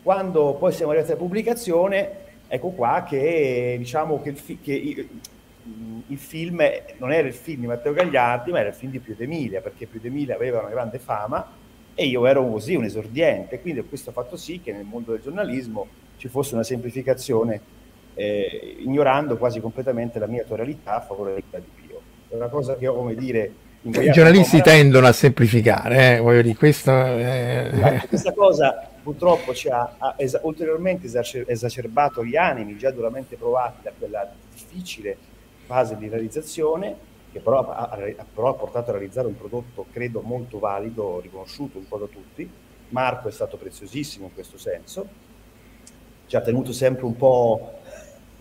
[0.02, 2.10] Quando poi siamo arrivati alla pubblicazione,
[2.48, 5.08] ecco qua che diciamo che il, fi- che i-
[6.08, 6.62] il film
[6.98, 9.86] non era il film di Matteo Gagliardi, ma era il film di Pio D'Emilia, perché
[9.86, 11.44] Pio D'Emilia aveva una grande fama
[11.94, 15.20] e io ero così un esordiente, quindi questo ha fatto sì che nel mondo del
[15.22, 17.60] giornalismo ci fosse una semplificazione,
[18.14, 21.85] eh, ignorando quasi completamente la mia tonalità a favore della vita di Pio.
[22.28, 23.52] È una cosa che ho, come dire...
[23.82, 28.02] I ingoiato giornalisti tendono a semplificare, eh, voglio dire, questo è...
[28.08, 33.82] Questa cosa purtroppo ci ha, ha esa- ulteriormente esacer- esacerbato gli animi già duramente provati
[33.82, 35.16] da quella difficile
[35.66, 36.96] fase di realizzazione,
[37.30, 41.78] che però ha, ha- però ha portato a realizzare un prodotto, credo, molto valido, riconosciuto
[41.78, 42.50] un po' da tutti.
[42.88, 45.06] Marco è stato preziosissimo in questo senso,
[46.26, 47.78] ci ha tenuto sempre un po'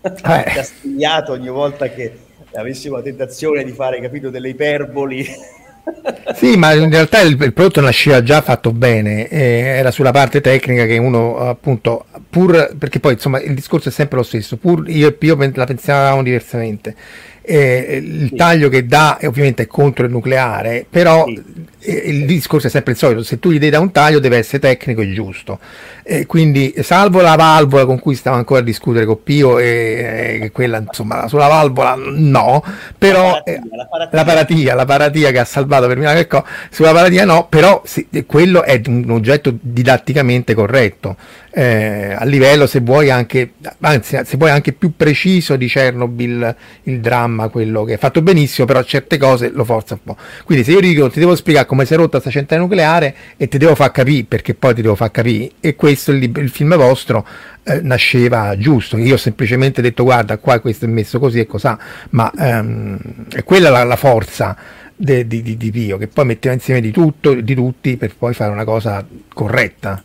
[0.00, 2.18] castigliato ogni volta che
[2.54, 5.26] avessimo la tentazione di fare, capito, delle iperboli
[6.34, 9.38] Sì, ma in realtà il, il prodotto nasceva già fatto bene, eh,
[9.78, 14.18] era sulla parte tecnica che uno appunto, pur perché poi insomma il discorso è sempre
[14.18, 16.94] lo stesso, pur io e Pio la pensavamo diversamente.
[17.42, 18.34] Eh, il Sì.
[18.34, 21.42] taglio che dà è ovviamente è contro il nucleare, però Sì.
[21.86, 24.38] Eh, il discorso è sempre il solito, se tu gli devi dare un taglio deve
[24.38, 25.58] essere tecnico e giusto.
[26.02, 30.50] Eh, quindi salvo la valvola con cui stavo ancora a discutere con Pio, e, e
[30.52, 32.62] quella insomma sulla valvola no,
[32.96, 34.16] però La paratia, eh, la paratia.
[34.16, 38.06] la paratia, la paratia che ha salvato per miracolo, ecco, sulla paratia no, però sì,
[38.26, 41.16] quello è un oggetto didatticamente corretto,
[41.50, 47.00] eh, a livello se vuoi anche, anzi se vuoi anche più preciso di Chernobyl, il
[47.00, 50.16] dramma, quello che è fatto benissimo, però certe cose lo forza un po'.
[50.44, 53.48] Quindi se io dico ti devo spiegare come si è rotta sta centrale nucleare e
[53.48, 56.74] ti devo far capire, perché poi ti devo far capire, e questo il, il film
[56.76, 57.26] vostro
[57.64, 61.78] eh, nasceva giusto, io ho semplicemente detto guarda qua questo è messo così e cos'ha,
[62.10, 64.56] ma ehm, è quella la, la forza
[64.96, 68.50] di, di- di Pio, che poi metteva insieme di tutto, di tutti per poi fare
[68.50, 70.02] una cosa corretta.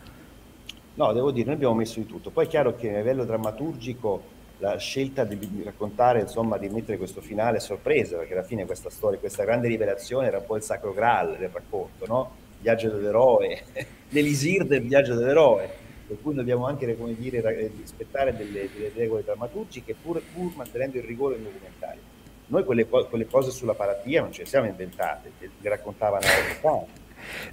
[0.95, 2.29] No, devo dire, noi abbiamo messo di tutto.
[2.29, 4.23] Poi è chiaro che a livello drammaturgico
[4.61, 9.17] la scelta di, raccontare, insomma, di mettere questo finale sorpresa, perché alla fine questa storia,
[9.17, 12.35] questa grande rivelazione era un po' il sacro graal del racconto, no?
[12.57, 13.63] Il viaggio dell'eroe,
[14.09, 15.67] l'elisir del viaggio dell'eroe,
[16.07, 20.97] per cui dobbiamo anche, come dire, eh, rispettare delle, delle regole drammaturgiche pur, pur mantenendo
[20.97, 22.01] il rigore del documentario.
[22.47, 26.59] Noi quelle, quelle cose sulla paratia non ce le siamo inventate, le, raccontavano altri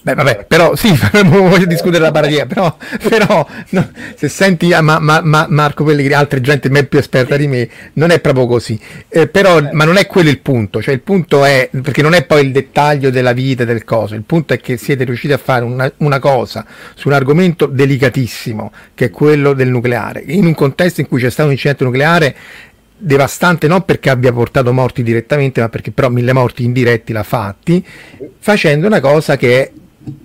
[0.02, 2.76] Beh, vabbè, però sì, non voglio discutere la paradia, però,
[3.08, 7.46] però no, se senti ah, ma, ma- ma- Marco Pellegrini, altra gente più esperta di
[7.46, 8.78] me, non è proprio così.
[9.08, 12.24] Eh, però, ma non è quello il punto, cioè il punto è, perché non è
[12.24, 15.64] poi il dettaglio della vita del coso, il punto è che siete riusciti a fare
[15.64, 21.00] una, una cosa su un argomento delicatissimo, che è quello del nucleare, in un contesto
[21.00, 22.36] in cui c'è stato un incidente nucleare
[22.98, 27.84] devastante non perché abbia portato morti direttamente, ma perché però mille morti indiretti l'ha fatti,
[28.38, 29.72] facendo una cosa che è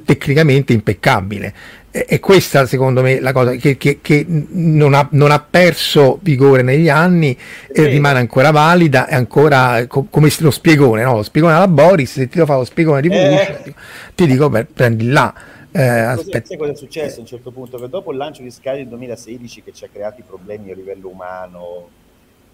[0.05, 1.53] tecnicamente impeccabile.
[1.95, 6.63] E questa secondo me la cosa che, che- che non, ha, non ha perso vigore
[6.63, 7.89] negli anni e vero.
[7.91, 11.17] rimane ancora valida, è ancora co- come lo spiegone, no?
[11.17, 13.29] Lo spiegone alla Boris, se ti devo fare lo spiegone di Eh.
[13.29, 13.73] Bush,
[14.15, 15.31] ti dico beh, prendi là.
[15.71, 17.77] Eh, sai cosa è successo a un certo punto?
[17.77, 20.75] Che dopo il lancio di Sky del 2016 che ci ha creato i problemi a
[20.75, 21.89] livello umano,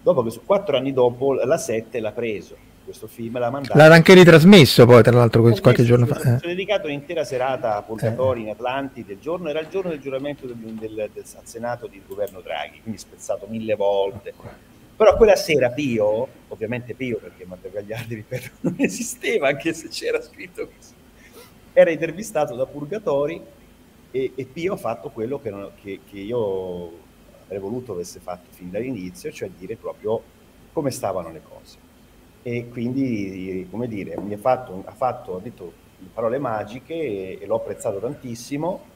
[0.02, 3.78] dopo che su quattro anni dopo la 7 l'ha preso questo film l'ha mandato.
[3.78, 6.20] L'ha anche ritrasmesso poi, tra l'altro, qualche giorno fa.
[6.22, 6.34] Eh.
[6.34, 9.12] ho dedicato un'intera serata a Purgatori in Atlantide.
[9.12, 12.80] Il giorno era il giorno del giuramento del, del- del- al Senato di governo Draghi,
[12.82, 14.32] quindi spezzato mille volte.
[14.96, 20.20] Però quella sera Pio, ovviamente Pio perché Matteo Gagliardi, ripeto, non esisteva anche se c'era
[20.20, 20.92] scritto così,
[21.72, 23.40] era intervistato da Purgatori
[24.10, 26.90] e, e Pio ha fatto quello che, non- che- che io
[27.50, 30.22] avrei voluto avesse fatto fin dall'inizio, cioè dire proprio
[30.72, 31.78] come stavano le cose.
[32.42, 37.38] E quindi, come dire, mi ha fatto, ha fatto, ha detto le parole magiche e,
[37.40, 38.88] e l'ho apprezzato tantissimo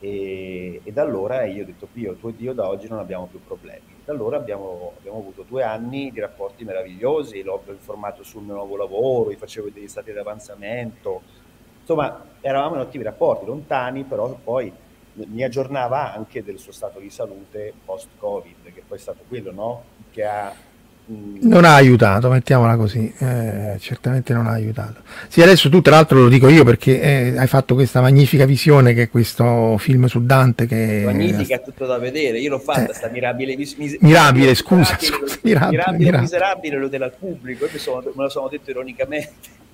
[0.00, 3.26] e, e da allora io ho detto Pio, tu ed io da oggi non abbiamo
[3.26, 3.96] più problemi.
[4.04, 8.76] Da allora abbiamo, abbiamo avuto due anni di rapporti meravigliosi, l'ho informato sul mio nuovo
[8.76, 11.20] lavoro, gli facevo vedere gli stati di avanzamento,
[11.80, 14.72] insomma eravamo in ottimi rapporti, lontani, però poi
[15.26, 19.82] mi aggiornava anche del suo stato di salute post-Covid, che poi è stato quello, no?
[20.10, 20.52] Che ha...
[21.06, 25.00] mh, Non ha aiutato, mettiamola così, eh, certamente non ha aiutato.
[25.28, 28.94] Sì, adesso tu tra l'altro lo dico io perché eh, hai fatto questa magnifica visione
[28.94, 31.02] che è questo film su Dante che...
[31.04, 32.38] magnifica, è tutto da vedere.
[32.40, 32.94] Io l'ho fatta, Eh.
[32.94, 36.20] sta mirabile, mis- Mirabile, scusa, miserabile, scusa, mirabile, mirabile, mirabile.
[36.22, 37.64] miserabile lo della al pubblico.
[37.64, 39.66] Io mi sono- me lo sono detto ironicamente.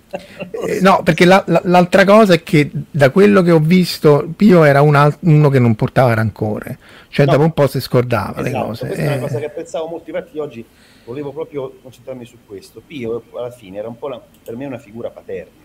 [0.67, 4.63] Eh, no, perché la- la- l'altra cosa è che da quello che ho visto Pio
[4.65, 7.33] era un al- uno che non portava rancore, cioè No.
[7.33, 8.87] dopo un po' si scordava le Esatto, cose.
[8.87, 9.21] questa è una eh.
[9.21, 10.11] cosa che apprezzavo molto.
[10.11, 10.65] Infatti, oggi
[11.05, 12.81] volevo proprio concentrarmi su questo.
[12.87, 15.63] Pio, alla fine, era un po' la- per me una figura paterna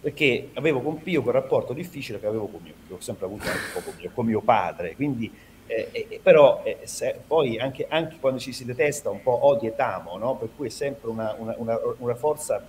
[0.00, 3.44] perché avevo con Pio quel rapporto difficile che avevo con mio, che ho sempre avuto
[3.46, 4.94] anche un po' con mio, con mio padre.
[4.96, 5.32] Quindi,
[5.66, 9.66] eh, eh, però, eh, se- poi anche, anche quando ci si detesta, un po' odi
[9.66, 10.34] e tamo, no?
[10.36, 12.62] Per cui è sempre una, una- una- una forza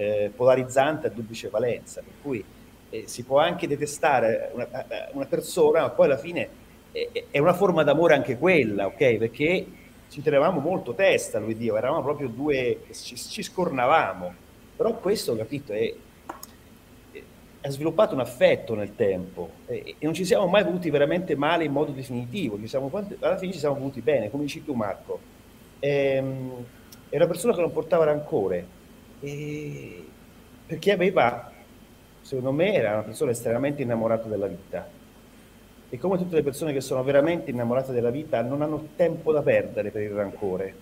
[0.00, 2.00] eh, polarizzante a duplice valenza.
[2.00, 2.44] Per cui
[2.88, 4.68] eh, si può anche detestare una,
[5.12, 6.48] una persona, ma poi alla fine
[6.92, 9.16] è, è una forma d'amore anche quella, ok?
[9.16, 9.66] Perché
[10.08, 14.34] ci tenevamo molto testa, lui Dio, eravamo proprio due, ci, ci scornavamo.
[14.76, 15.92] Però questo, capito, è,
[17.62, 21.72] ha sviluppato un affetto nel tempo e, non ci siamo mai voluti veramente male in
[21.72, 25.20] modo definitivo, siamo, alla fine ci siamo voluti bene, come dici tu Marco.
[25.78, 26.64] Ehm,
[27.10, 28.78] è una persona che non portava rancore,
[29.20, 30.04] e-
[30.66, 31.50] perché aveva,
[32.20, 34.86] secondo me, era una persona estremamente innamorata della vita.
[35.92, 39.42] E come tutte le persone che sono veramente innamorate della vita, non hanno tempo da
[39.42, 40.74] perdere per il rancore.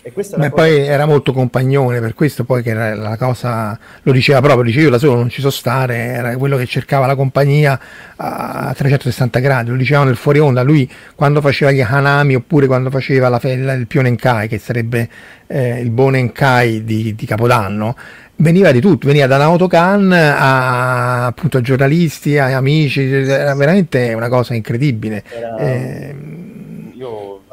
[0.00, 3.16] E questa la Beh, cosa- poi era molto compagnone, per questo poi che era la
[3.16, 6.66] cosa lo diceva proprio, dice io da solo non ci so stare, era quello che
[6.66, 7.78] cercava la compagnia
[8.16, 12.90] a 360 gradi, lo dicevano nel fuori onda, lui quando faceva gli Hanami oppure quando
[12.90, 15.08] faceva la, fe- il Pionenkai, che sarebbe
[15.46, 17.94] eh, il Bonenkai di, di Capodanno,
[18.36, 24.28] veniva di tutto, veniva da Naotokan a appunto a giornalisti, a amici, era veramente una
[24.28, 25.22] cosa incredibile.
[25.28, 26.14] Era- Eh,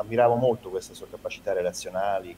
[0.06, 2.36] ammiravo molto queste sue capacità relazionali.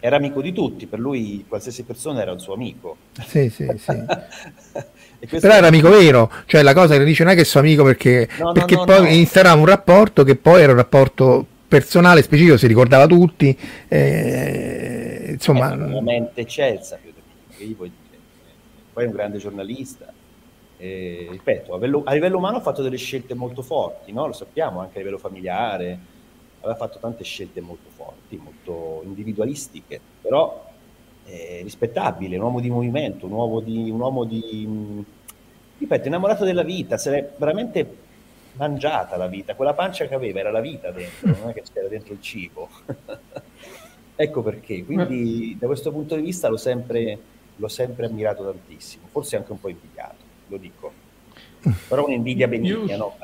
[0.00, 2.96] Era amico di tutti, per lui qualsiasi persona era un suo amico.
[3.26, 4.04] sì, sì, sì.
[5.40, 7.82] Però era amico vero, cioè la cosa che dice non è che è suo amico
[7.82, 9.08] perché, No, perché no, poi no.
[9.08, 13.56] instaurava un rapporto che poi era un rapporto personale, specifico, si ricordava tutti,
[13.88, 17.12] eh, insomma, è veramente eccelsa, più
[17.56, 17.90] che io poi,
[18.92, 20.12] poi è un grande giornalista.
[20.76, 24.26] E, ripeto, a livello, a livello umano ha fatto delle scelte molto forti, no?
[24.26, 25.98] lo sappiamo anche a livello familiare,
[26.64, 30.70] aveva fatto tante scelte molto forti, molto individualistiche, però
[31.26, 35.04] eh, rispettabile, un uomo di movimento, un uomo di, un uomo di mh,
[35.78, 38.02] ripeto, innamorato della vita, se l'è veramente
[38.52, 41.88] mangiata la vita, quella pancia che aveva era la vita dentro, non è che c'era
[41.88, 42.68] dentro il cibo.
[44.16, 47.18] ecco perché, quindi da questo punto di vista l'ho sempre,
[47.56, 50.92] l'ho sempre ammirato tantissimo, forse anche un po' invidiato, lo dico,
[51.88, 53.16] però un'invidia benigna, no?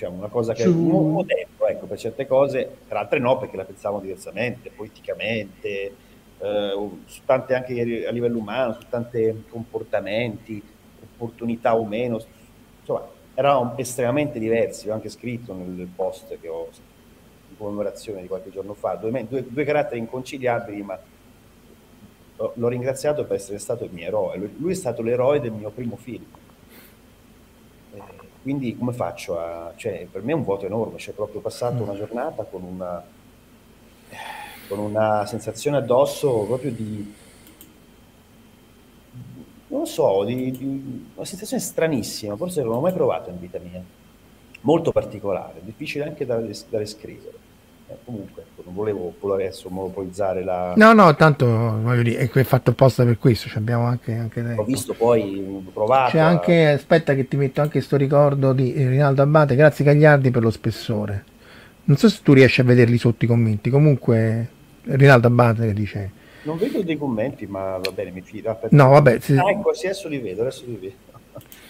[0.00, 3.66] Diciamo, una cosa che mo- modello, ecco, per certe cose, per altre no, perché la
[3.66, 5.94] pensavamo diversamente, politicamente,
[6.38, 10.62] eh, su tante anche a livello umano, su tanti comportamenti,
[11.02, 12.18] opportunità o meno,
[12.78, 16.68] insomma, eravamo estremamente diversi, ho anche scritto nel post che ho
[17.50, 20.98] in commemorazione di qualche giorno fa, due, due- due caratteri inconciliabili, ma
[22.54, 25.96] l'ho, ringraziato per essere stato il mio eroe, lui è stato l'eroe del mio primo
[25.96, 26.24] film.
[28.42, 29.72] Quindi come faccio a...
[29.76, 33.02] Cioè, per me è un vuoto enorme, cioè proprio passato una giornata con una,
[34.68, 37.14] con una sensazione addosso proprio di...
[39.68, 43.58] Non lo so, di, di- una sensazione stranissima, forse non l'ho mai provato in vita
[43.58, 43.82] mia.
[44.62, 47.39] Molto particolare, difficile anche da, da descrivere.
[47.90, 50.74] Eh, comunque, ecco, non volevo adesso monopolizzare la...
[50.76, 54.62] no, no, tanto voglio dire, è fatto apposta per questo, ci abbiamo anche, anche Ho
[54.62, 56.12] visto poi, provato...
[56.12, 60.42] C'è anche, aspetta che ti metto anche sto ricordo di Rinaldo Abate, grazie Gagliardi per
[60.42, 61.24] lo spessore.
[61.84, 64.48] Non so se tu riesci a vederli sotto i commenti, comunque
[64.84, 66.10] Rinaldo Abate che dice...
[66.42, 68.50] Non vedo dei commenti, ma va bene, mi fido.
[68.50, 68.74] Aspetta.
[68.74, 70.94] No, vabbè, se- Ah, ecco, sì, adesso li vedo, adesso li vedo.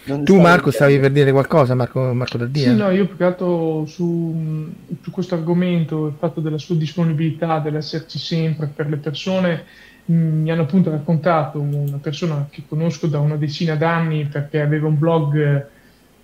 [0.05, 2.71] Non tu Marco stavi per dire qualcosa, Marco, Marco Daddia?
[2.71, 4.71] Sì, no, io più che altro su,
[5.01, 9.65] su questo argomento, il fatto della sua disponibilità, dell'esserci sempre per le persone,
[10.07, 14.87] mh, mi hanno appunto raccontato una persona che conosco da una decina d'anni perché aveva
[14.87, 15.69] un blog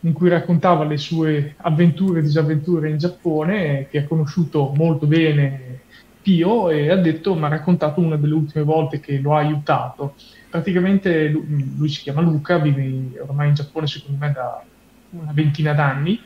[0.00, 5.80] in cui raccontava le sue avventure e disavventure in Giappone, che ha conosciuto molto bene
[6.22, 10.14] Pio e ha detto, mi ha raccontato una delle ultime volte che lo ha aiutato.
[10.56, 14.64] Praticamente lui, lui si chiama Luca, vive ormai in Giappone secondo me da
[15.10, 16.18] una ventina d'anni,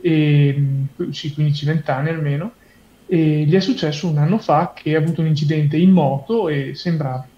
[0.00, 0.54] e,
[0.96, 2.54] mh, sì, 15-20 anni almeno,
[3.06, 6.74] e gli è successo un anno fa che ha avuto un incidente in moto e
[6.74, 7.28] sembra,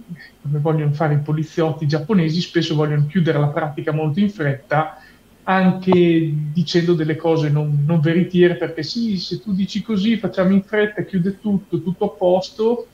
[0.40, 4.96] come vogliono fare i poliziotti giapponesi, spesso vogliono chiudere la pratica molto in fretta,
[5.42, 10.62] anche dicendo delle cose non, non veritiere, perché sì, se tu dici così facciamo in
[10.62, 12.86] fretta, chiude tutto, tutto a posto,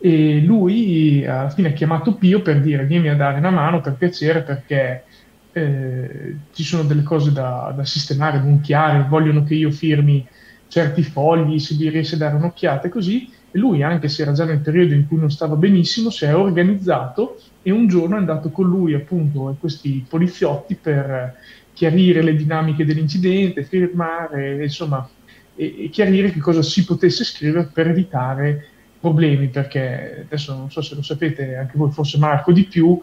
[0.00, 3.94] e lui alla fine ha chiamato Pio per dire vieni a dare una mano per
[3.94, 5.04] piacere perché
[5.52, 10.26] eh, ci sono delle cose da, da sistemare, non chiare, vogliono che io firmi
[10.68, 13.30] certi fogli, se gli riesce a dare un'occhiata e così.
[13.50, 16.36] E lui, anche se era già nel periodo in cui non stava benissimo, si è
[16.36, 21.36] organizzato e un giorno è andato con lui appunto e questi poliziotti per
[21.72, 25.08] chiarire le dinamiche dell'incidente, firmare, insomma,
[25.56, 28.66] e, e chiarire che cosa si potesse scrivere per evitare
[29.00, 33.00] problemi, perché adesso non so se lo sapete, anche voi forse Marco di più,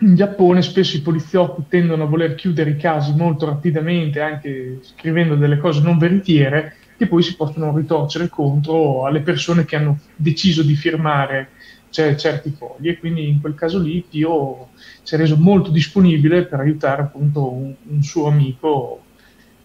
[0.00, 5.34] in Giappone spesso i poliziotti tendono a voler chiudere i casi molto rapidamente, anche scrivendo
[5.34, 10.62] delle cose non veritiere, che poi si possono ritorcere contro alle persone che hanno deciso
[10.62, 11.50] di firmare
[11.90, 12.88] cioè, certi fogli.
[12.88, 14.68] E quindi in quel caso lì Pio
[15.02, 19.02] si è reso molto disponibile per aiutare appunto un, un suo amico.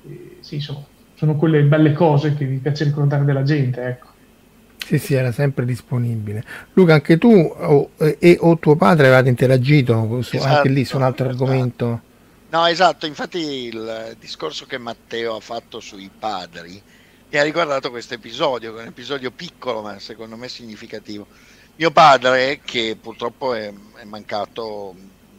[0.07, 4.12] E, sì, insomma, sono quelle belle cose che mi piace ricordare della gente, ecco.
[4.85, 6.43] Sì, sì, era sempre disponibile.
[6.73, 10.97] Luca, anche tu o, e, o tuo padre avevate interagito su, Esatto, anche lì su
[10.97, 11.43] un altro esatto.
[11.45, 12.01] argomento.
[12.49, 16.83] No, esatto, infatti il discorso che Matteo ha fatto sui padri
[17.29, 21.27] mi ha ricordato questo episodio, un episodio piccolo ma secondo me significativo.
[21.75, 24.95] Mio padre, che purtroppo è, è mancato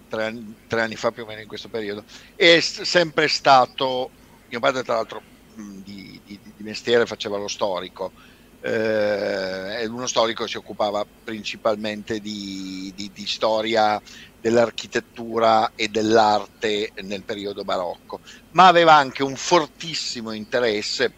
[0.09, 4.17] tre, anni- tre anni fa più o meno in questo periodo, è sempre stato,
[4.49, 5.23] mio padre tra l'altro
[5.55, 8.13] di, di- di mestiere faceva lo storico,
[8.65, 14.01] eh, uno storico che si occupava principalmente di, di, di storia
[14.41, 18.21] dell'architettura e dell'arte nel periodo barocco,
[18.53, 21.13] ma aveva anche un fortissimo interesse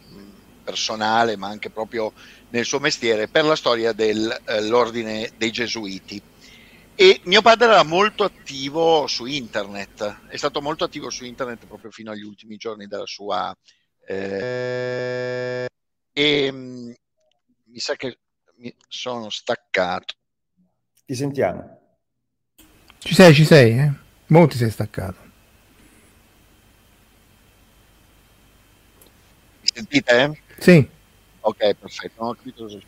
[0.65, 2.13] personale, ma anche proprio
[2.49, 6.21] nel suo mestiere, per la storia dell'ordine eh, dei Gesuiti.
[6.97, 11.93] E mio padre era molto attivo su internet, è stato molto attivo su internet proprio
[11.93, 13.57] fino agli ultimi giorni della sua...
[14.09, 15.67] Eh,
[16.13, 16.97] e
[17.77, 18.19] mi sa che
[18.57, 20.15] mi sono staccato.
[21.05, 21.79] Ti sentiamo.
[23.01, 23.93] Ci sei, ci sei, eh?
[24.29, 25.21] Mo ti sei staccato.
[29.61, 30.43] Mi sentite?
[30.59, 30.89] Sì.
[31.41, 32.15] Ok, perfetto.
[32.17, 32.79] Non ho capito cosa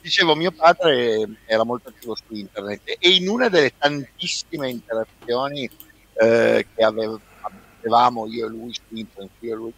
[0.00, 5.68] Dicevo, mio padre era molto attivo su internet e in una delle tantissime interazioni
[6.14, 9.72] eh, che avevamo io e lui su internet, io e lui,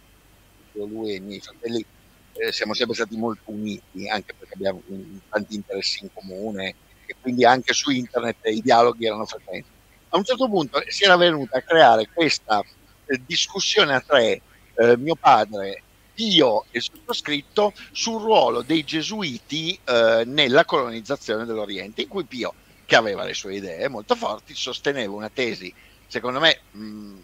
[0.71, 1.85] io e, lui e i miei fratelli,
[2.33, 4.81] eh, siamo sempre stati molto uniti, anche perché abbiamo
[5.29, 6.75] tanti interessi in comune
[7.05, 9.69] e quindi anche su internet i dialoghi erano frequenti.
[10.09, 12.63] A un certo punto si era venuta a creare questa
[13.05, 14.41] eh, discussione a tre,
[14.75, 15.83] eh, mio padre,
[16.15, 22.53] io e il sottoscritto, sul ruolo dei gesuiti eh, nella colonizzazione dell'Oriente, in cui Pio,
[22.85, 25.73] che aveva le sue idee molto forti, sosteneva una tesi,
[26.07, 27.17] secondo me, mh,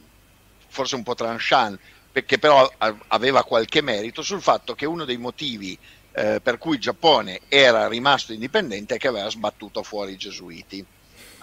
[0.67, 1.79] forse un po' tranchant,
[2.17, 2.67] perché però
[3.09, 5.77] aveva qualche merito sul fatto che uno dei motivi
[6.13, 10.83] eh, per cui il Giappone era rimasto indipendente è che aveva sbattuto fuori i gesuiti.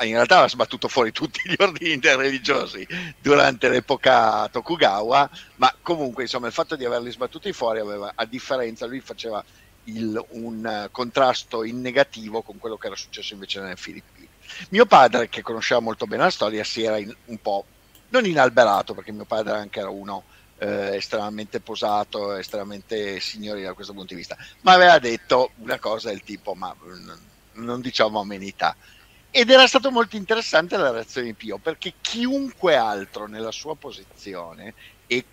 [0.01, 2.85] In realtà aveva sbattuto fuori tutti gli ordini interreligiosi
[3.21, 8.87] durante l'epoca Tokugawa, ma comunque insomma il fatto di averli sbattuti fuori aveva, a differenza,
[8.87, 9.45] lui faceva
[9.85, 14.27] il, un contrasto in negativo con quello che era successo invece nelle Filippine.
[14.71, 17.65] Mio padre, che conosceva molto bene la storia, si era in, un po'
[18.09, 20.25] non inalberato, perché mio padre anche era uno
[20.59, 26.11] eh, estremamente posato, estremamente signorile da questo punto di vista, ma aveva detto una cosa
[26.11, 26.75] del tipo, ma
[27.55, 28.77] non diciamo amenità.
[29.31, 34.75] Ed era stato molto interessante la reazione di Pio, perché chiunque altro nella sua posizione,
[35.09, 35.25] e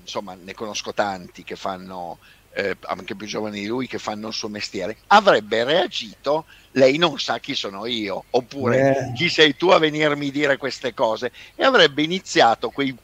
[0.00, 2.18] insomma ne conosco tanti che fanno,
[2.52, 7.16] eh, anche più giovani di lui, che fanno il suo mestiere, avrebbe reagito, lei non
[7.20, 9.12] sa chi sono io, oppure eh.
[9.14, 12.96] chi sei tu a venirmi dire queste cose, e avrebbe iniziato quei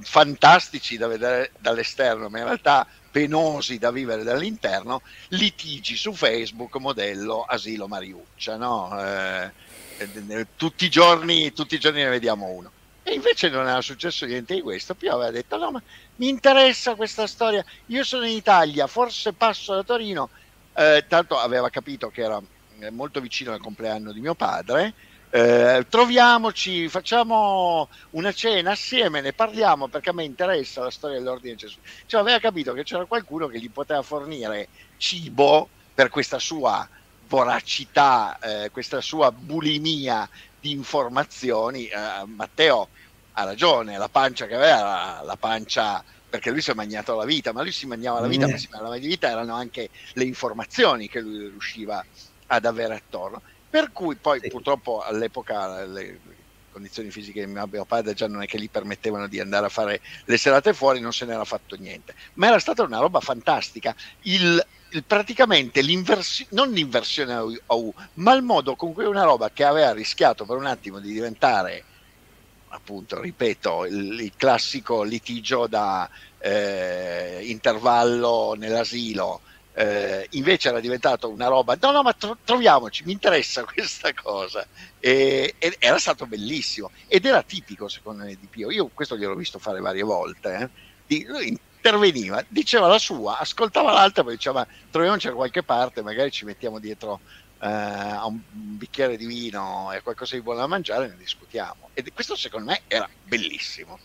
[0.00, 7.42] fantastici da vedere dall'esterno, ma in realtà penosi da vivere dall'interno, litigi su Facebook modello
[7.42, 8.94] asilo Mariuccia, no?
[9.00, 12.70] eh, tutti, i giorni, tutti i giorni ne vediamo uno.
[13.02, 14.94] E invece non era successo niente di questo.
[14.94, 15.82] Pio aveva detto: No, ma
[16.16, 17.64] mi interessa questa storia.
[17.86, 20.28] Io sono in Italia, forse passo da Torino.
[20.74, 22.42] Eh, tanto aveva capito che era
[22.90, 24.92] molto vicino al compleanno di mio padre
[25.30, 31.56] eh, troviamoci, facciamo una cena assieme, ne parliamo perché a me interessa la storia dell'ordine
[31.56, 31.78] Gesù.
[32.06, 36.88] Cioè aveva capito che c'era qualcuno che gli poteva fornire cibo per questa sua
[37.28, 40.28] voracità, eh, questa sua bulimia
[40.60, 41.86] di informazioni.
[41.86, 42.88] Eh, Matteo
[43.32, 47.24] ha ragione, la pancia che aveva era la pancia perché lui si è mangiato la
[47.24, 48.50] vita, ma lui si mangiava la vita, mm.
[48.50, 52.04] ma si mangiava la vita erano anche le informazioni che lui riusciva
[52.46, 53.42] ad avere attorno.
[53.76, 54.48] Per cui poi sì.
[54.48, 56.18] purtroppo all'epoca le
[56.72, 60.00] condizioni fisiche di mio padre già non è che gli permettevano di andare a fare
[60.24, 62.14] le serate fuori, non se n'era fatto niente.
[62.34, 63.94] Ma era stata una roba fantastica.
[64.22, 69.50] Il, il, praticamente l'inversione, non l'inversione a U, ma il modo con cui una roba
[69.50, 71.84] che aveva rischiato per un attimo di diventare
[72.68, 76.08] appunto, ripeto, il, il classico litigio da
[76.38, 79.42] eh, intervallo nell'asilo
[79.78, 84.66] eh, invece era diventato una roba, no no ma tro- troviamoci, mi interessa questa cosa
[84.98, 89.34] e, e, era stato bellissimo ed era tipico secondo me di Pio, io questo gliel'ho
[89.34, 90.68] visto fare varie volte, eh.
[91.06, 96.30] di, lui interveniva, diceva la sua, ascoltava l'altra poi diceva troviamoci da qualche parte, magari
[96.30, 97.20] ci mettiamo dietro
[97.60, 101.90] eh, a un bicchiere di vino e qualcosa di buono da mangiare e ne discutiamo
[101.92, 103.98] e questo secondo me era bellissimo.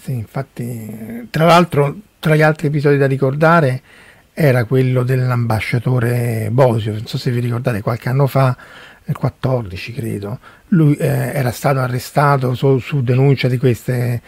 [0.00, 3.82] Sì, infatti, tra l'altro, tra gli altri episodi da ricordare,
[4.34, 8.56] era quello dell'ambasciatore Bosio, non so se vi ricordate qualche anno fa,
[9.04, 14.20] nel 14 credo, lui eh, era stato arrestato su, su denuncia di queste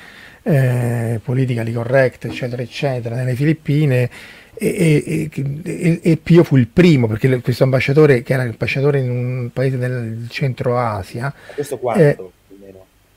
[0.43, 4.09] eh, politically correct, eccetera, eccetera, nelle Filippine
[4.55, 9.11] e, e, e, e, Pio fu il primo perché questo ambasciatore che era ambasciatore in
[9.11, 12.03] un paese del centro Asia questo quanto?
[12.03, 12.17] Eh,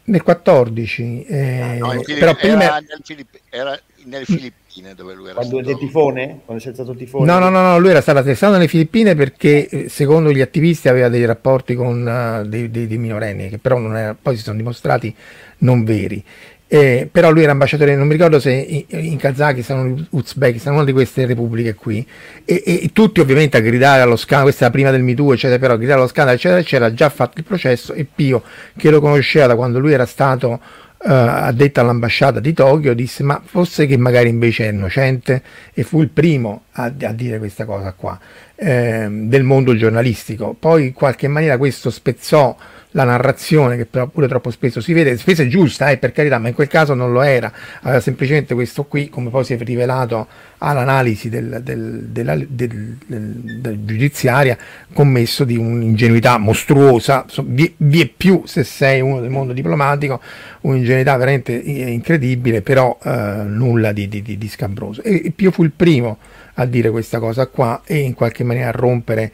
[0.04, 3.80] nel 14 eh, ah, no, però prima era, nel Filipp- era
[4.10, 5.78] nelle Filippine dove lui era Quando stato...
[5.78, 6.42] tifone?
[6.44, 7.26] Quando c'è stato il tifone?
[7.26, 10.90] No, no, no, no, lui era stato arrestato nelle Filippine perché eh, secondo gli attivisti
[10.90, 14.58] aveva dei rapporti con uh, dei, dei, dei, minorenni che però era, poi si sono
[14.58, 15.16] dimostrati
[15.60, 16.24] non veri.
[16.72, 20.76] Eh, però lui era ambasciatore, non mi ricordo se in, in Kazakistan o in Uzbekistan,
[20.76, 22.06] una di queste repubbliche qui,
[22.46, 25.74] e, e, tutti ovviamente a gridare allo scandalo, questa era prima del MeToo, eccetera, però
[25.74, 28.44] a gridare allo scandalo, eccetera, eccetera, già fatto il processo e Pio,
[28.78, 30.60] che lo conosceva da quando lui era stato
[31.00, 35.42] uh, addetto all'ambasciata di Tokyo, disse ma forse che magari invece è innocente?
[35.74, 38.20] E fu il primo a, a dire questa cosa qua
[38.60, 40.56] eh, del mondo giornalistico.
[40.58, 42.56] Poi in qualche maniera questo spezzò
[42.94, 46.40] la narrazione che però pure troppo spesso si vede, spesso è giusta eh, per carità,
[46.40, 47.52] ma in quel caso non lo era,
[47.82, 53.80] aveva semplicemente questo qui, come poi si è rivelato all'analisi del, del, della, del, del,
[53.86, 54.58] giudiziaria,
[54.92, 60.20] commesso di un'ingenuità mostruosa, vi, vi, è più se sei uno del mondo diplomatico,
[60.62, 63.10] un'ingenuità veramente incredibile, però eh,
[63.46, 65.04] nulla di, di, di scabroso.
[65.04, 66.18] E, e Pio fu il primo
[66.56, 69.32] a dire questa cosa qua e in qualche maniera a rompere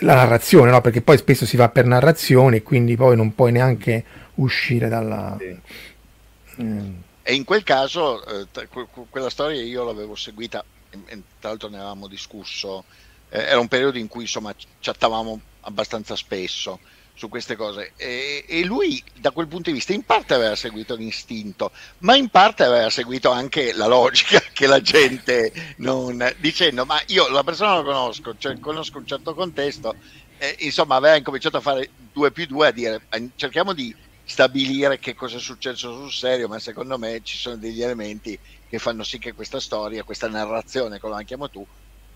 [0.00, 0.80] la narrazione, no?
[0.80, 5.36] perché poi spesso si va per narrazione e quindi poi non puoi neanche uscire dalla...
[5.38, 5.58] Sì.
[6.62, 6.94] Mm.
[7.22, 8.68] E in quel caso, eh,
[9.10, 10.64] quella storia io l'avevo seguita,
[11.40, 12.84] tra l'altro ne avevamo discusso,
[13.30, 16.78] eh, era un periodo in cui insomma chattavamo abbastanza spesso
[17.16, 17.92] su queste cose.
[17.96, 22.28] E, e, lui da quel punto di vista in parte aveva seguito l'istinto ma in
[22.28, 27.76] parte aveva seguito anche la logica che la gente non dicendo ma io la persona
[27.76, 29.94] la conosco cioè conosco un certo contesto
[30.38, 33.06] eh, insomma aveva incominciato a fare due più due a dire
[33.36, 33.94] cerchiamo di
[34.24, 38.38] stabilire che cosa è successo sul serio ma secondo me ci sono degli elementi
[38.68, 41.66] che fanno sì che questa storia questa narrazione come la chiamo tu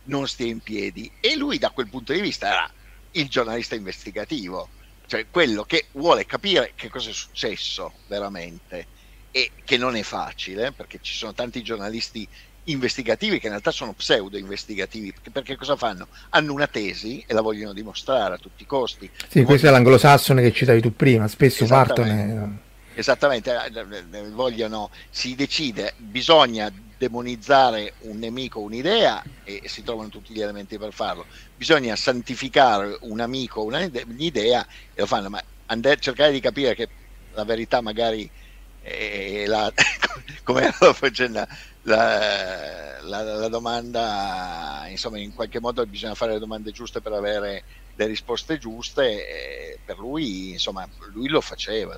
[0.04, 1.10] non stia in piedi.
[1.20, 2.70] E lui da quel punto di vista era
[3.12, 4.68] il giornalista investigativo
[5.10, 8.86] cioè quello che vuole capire che cosa è successo veramente
[9.32, 12.28] e che non è facile perché ci sono tanti giornalisti
[12.64, 16.06] investigativi che in realtà sono pseudo investigativi perché, perché cosa fanno?
[16.28, 19.10] Hanno una tesi e la vogliono dimostrare a tutti i costi.
[19.26, 22.58] Sì, questo è l'anglosassone che citavi tu prima, spesso partono.
[22.94, 30.42] Esattamente, eh, vogliono, si decide, bisogna demonizzare un nemico, un'idea e si trovano tutti gli
[30.42, 31.26] elementi per farlo.
[31.54, 36.90] Bisogna santificare un amico, un'idea e lo fanno, ma and- cercare di capire che
[37.30, 38.30] la verità magari
[38.78, 39.72] è la,
[40.44, 41.46] come lo facendo
[41.82, 47.64] la, la, la, domanda, insomma in qualche modo bisogna fare le domande giuste per avere
[47.94, 51.96] le risposte giuste per lui, insomma, lui lo faceva.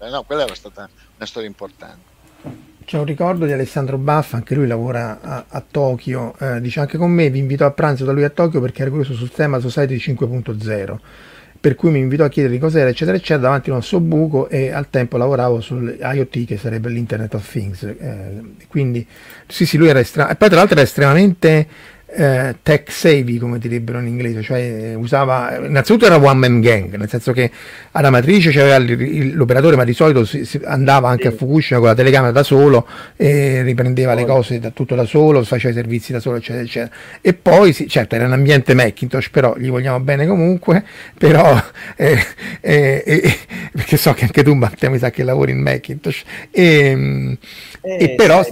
[0.00, 2.18] No, quella era stata una storia importante.
[2.90, 6.98] C'è un ricordo di Alessandro Baffa, anche lui lavora a, a Tokyo, eh, dice anche
[6.98, 9.60] con me, vi invito a pranzo da lui a Tokyo perché era curioso sul tema
[9.60, 10.96] Society 5.0
[11.60, 14.88] per cui mi invitò a chiedere cos'era eccetera eccetera davanti a un buco e al
[14.90, 19.06] tempo lavoravo sull'IoT che sarebbe l'Internet of Things eh, quindi
[19.46, 21.68] sì sì lui era estremamente poi tra l'altro era estremamente
[22.12, 27.08] eh, tech savvy come direbbero in inglese, cioè usava innanzitutto era one man gang, nel
[27.08, 27.50] senso che
[27.92, 31.94] alla matrice c'aveva l'operatore, ma di solito si, si andava anche a Fukushima con la
[31.94, 32.86] telecamera da solo
[33.16, 36.94] e riprendeva le cose da tutto da solo, faceva i servizi da solo, eccetera, eccetera.
[37.20, 40.84] E poi, sì, certo, era un ambiente Macintosh, però gli vogliamo bene comunque,
[41.16, 41.62] però
[41.96, 42.18] eh,
[42.60, 43.38] eh, eh,
[43.72, 47.38] perché so che anche tu Matteo mi sa che lavori in Macintosh e,
[47.82, 48.44] e però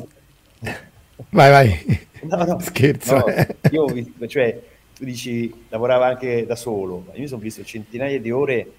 [1.31, 3.17] vai vai No, no, Scherzo.
[3.17, 3.57] No, eh.
[3.71, 4.61] io ho visto, cioè,
[4.95, 8.73] tu dici lavorava anche da solo, ma io mi sono visto centinaia di ore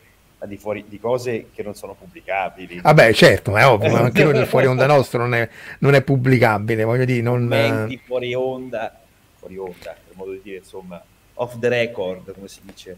[0.46, 2.82] di, fuori, di cose che non sono pubblicabili.
[2.82, 6.02] Vabbè, certo, ma è ovvio, ma anche nel fuori onda nostro non è, non è
[6.02, 7.44] pubblicabile, voglio dire, non...
[7.44, 8.98] Menti fuori onda,
[9.38, 11.02] fuori onda, per modo di dire, insomma,
[11.36, 12.98] off the record, come si dice.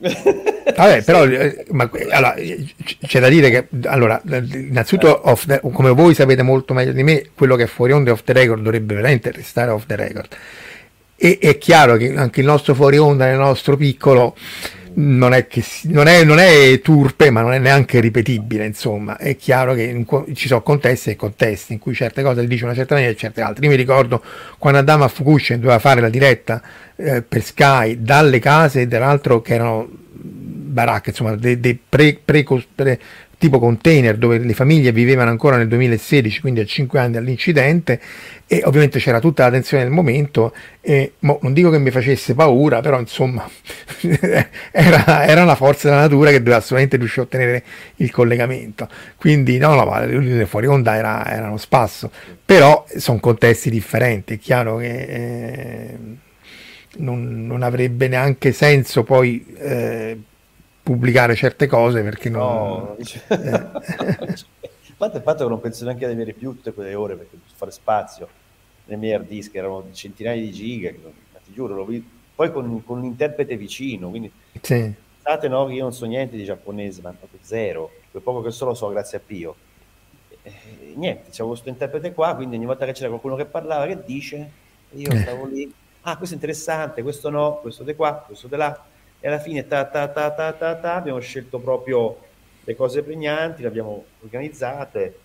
[0.00, 2.34] Vabbè, però eh, ma, allora,
[3.06, 7.54] c'è da dire che allora, innanzitutto the, come voi sapete molto meglio di me, quello
[7.56, 10.28] che è fuori onda off the record dovrebbe veramente restare off the record.
[11.16, 14.34] E è chiaro che anche il nostro fuori onda nel nostro piccolo
[14.94, 18.64] non è, che, non, è, non è turpe, ma non è neanche ripetibile.
[18.66, 22.46] Insomma, è chiaro che in, ci sono contesti e contesti in cui certe cose le
[22.46, 23.64] dice una certa maniera e certe altre.
[23.64, 24.22] Io mi ricordo
[24.58, 26.62] quando andammo a Fukushima e doveva fare la diretta
[26.96, 29.88] eh, per Sky dalle case, tra l'altro che erano
[30.70, 33.00] baracche, insomma, dei, dei pre, pre, pre,
[33.40, 37.98] tipo container dove le famiglie vivevano ancora nel 2016, quindi a 5 anni dall'incidente
[38.46, 42.34] e ovviamente c'era tutta la tensione del momento e mo, non dico che mi facesse
[42.34, 43.48] paura, però insomma
[44.70, 47.64] era, era, una forza della natura che doveva assolutamente riuscire a ottenere
[47.96, 48.86] il collegamento.
[49.16, 52.10] Quindi no, no, fuori onda era, era uno spasso,
[52.44, 55.00] però sono contesti differenti, è chiaro che...
[55.00, 55.98] Eh,
[56.96, 60.18] non, non, avrebbe neanche senso poi eh,
[60.82, 62.40] pubblicare certe cose perché non...
[62.40, 63.20] No, eh.
[63.30, 67.36] a parte il fatto che non penso neanche di avere più tutte quelle ore perché
[67.54, 68.28] fare spazio
[68.84, 72.04] nei miei hard disk erano centinaia di giga, ma ti giuro, vi...
[72.34, 74.92] poi con, con, un interprete vicino, quindi sì.
[75.22, 77.90] Pensate no, che io non so niente di giapponese, ma proprio zero.
[78.10, 79.54] Quel poco che so lo so grazie a Pio.
[80.42, 80.52] E,
[80.94, 84.50] niente, c'avevo questo interprete qua, quindi ogni volta che c'era qualcuno che parlava, che dice,
[84.92, 85.18] io Eh.
[85.18, 85.72] stavo lì,
[86.02, 88.84] ah, questo è interessante, questo no, questo di qua, questo di là.
[89.20, 92.18] E alla fine ta, ta, ta, ta, ta, ta, abbiamo scelto proprio
[92.64, 95.18] le cose pregnanti, le abbiamo organizzate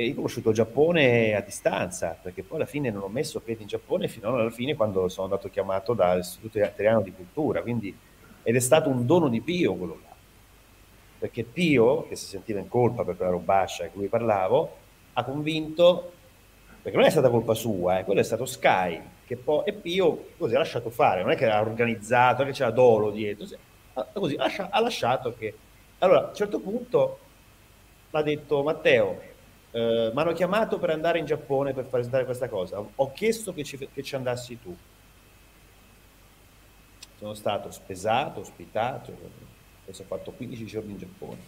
[0.00, 3.40] e io ho conosciuto il Giappone a distanza, perché poi alla fine non ho messo
[3.40, 7.94] piedi in Giappone fino alla fine quando sono andato chiamato dall'Istituto Italiano di Cultura, quindi
[8.42, 10.14] ed è stato un dono di Pio quello là.
[11.18, 14.76] Perché Pio, che si sentiva in colpa per quella robascia di cui parlavo,
[15.12, 16.12] ha convinto,
[16.80, 18.98] perché non è stata colpa sua, eh, quello è stato Sky,
[19.30, 22.58] che poi, e Pio così ha lasciato fare, non è che era organizzato, non che
[22.58, 23.46] c'era dolo dietro,
[24.12, 25.54] così ha lasciato che...
[25.98, 27.18] Allora, a un certo punto
[28.10, 29.20] l'ha detto Matteo,
[29.70, 33.62] eh, mi hanno chiamato per andare in Giappone per presentare questa cosa, ho chiesto che
[33.62, 34.76] ci, che ci andassi tu.
[37.16, 39.16] Sono stato spesato, ospitato,
[39.84, 41.38] e sono fatto 15 giorni in Giappone.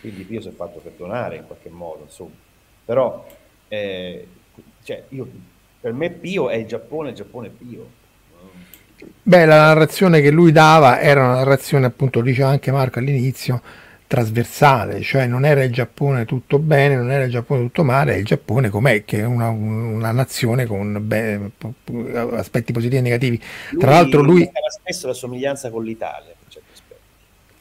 [0.00, 2.36] Quindi Pio si è fatto perdonare in qualche modo, insomma.
[2.84, 3.26] Però,
[3.66, 4.28] eh,
[4.84, 5.28] cioè, io,
[5.84, 7.86] per me Pio è il Giappone, il Giappone è Pio.
[9.22, 13.60] Beh, la narrazione che lui dava era una narrazione, appunto, lo diceva anche Marco all'inizio,
[14.06, 18.16] trasversale, cioè non era il Giappone tutto bene, non era il Giappone tutto male, è
[18.16, 21.50] il Giappone com'è, che è una, una nazione con beh,
[22.32, 23.42] aspetti positivi e negativi.
[23.78, 24.40] Tra l'altro lui...
[24.40, 26.63] aveva spesso la somiglianza con l'Italia, aspetti.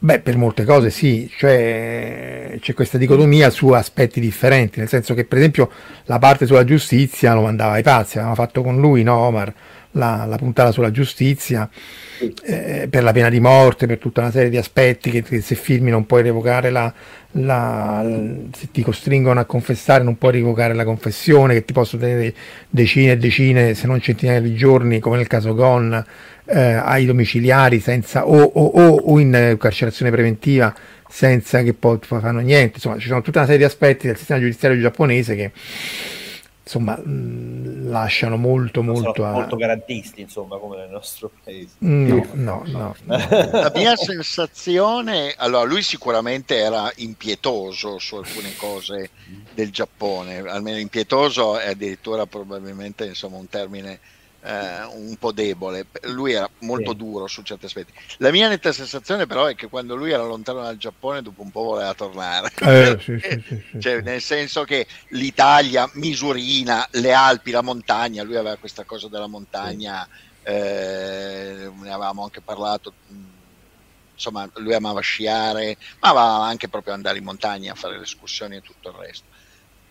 [0.04, 5.24] Beh, per molte cose sì, cioè c'è questa dicotomia su aspetti differenti, nel senso che
[5.24, 5.72] per esempio
[6.08, 9.54] la parte sulla giustizia lo mandava ai pazzi, avevamo fatto con lui, no Omar,
[9.92, 11.70] la, la puntata sulla giustizia,
[12.44, 15.56] eh, per la pena di morte, per tutta una serie di aspetti che, che se
[15.56, 16.94] firmi non puoi revocare la,
[17.32, 18.06] la,
[18.54, 22.34] se ti costringono a confessare non puoi revocare la confessione, che ti possono tenere
[22.70, 26.06] decine e decine, se non centinaia di giorni, come nel caso Gon,
[26.46, 30.74] eh, ai domiciliari senza, o, o, o, o in carcerazione preventiva
[31.10, 32.76] senza che poi fanno niente.
[32.76, 35.52] Insomma, ci sono tutta una serie di aspetti del sistema giudiziario giapponese che
[36.66, 39.32] insomma mh, lasciano molto molto Sono a...
[39.32, 41.74] molto garantisti, insomma, come nel nostro paese.
[41.80, 42.96] No, no, no.
[43.06, 49.10] La mia sensazione, allora lui sicuramente era impietoso su alcune cose
[49.54, 54.00] del Giappone, almeno impietoso è addirittura probabilmente insomma un termine
[54.44, 56.98] eh, un po' debole, lui era molto Sì.
[56.98, 57.94] duro su certi aspetti.
[58.18, 61.52] La mia netta sensazione però è che quando lui era lontano dal Giappone dopo un
[61.52, 62.50] po' voleva tornare.
[62.62, 63.40] Eh, sì, sì,
[63.72, 69.08] sì, Cioè, nel senso che l'Italia, Misurina, le Alpi, la montagna, lui aveva questa cosa
[69.10, 70.08] della montagna,
[70.42, 72.96] eh, ne avevamo anche parlato,
[74.14, 78.56] insomma lui amava sciare, ma amava anche proprio andare in montagna a fare le escursioni
[78.58, 79.28] e tutto il resto.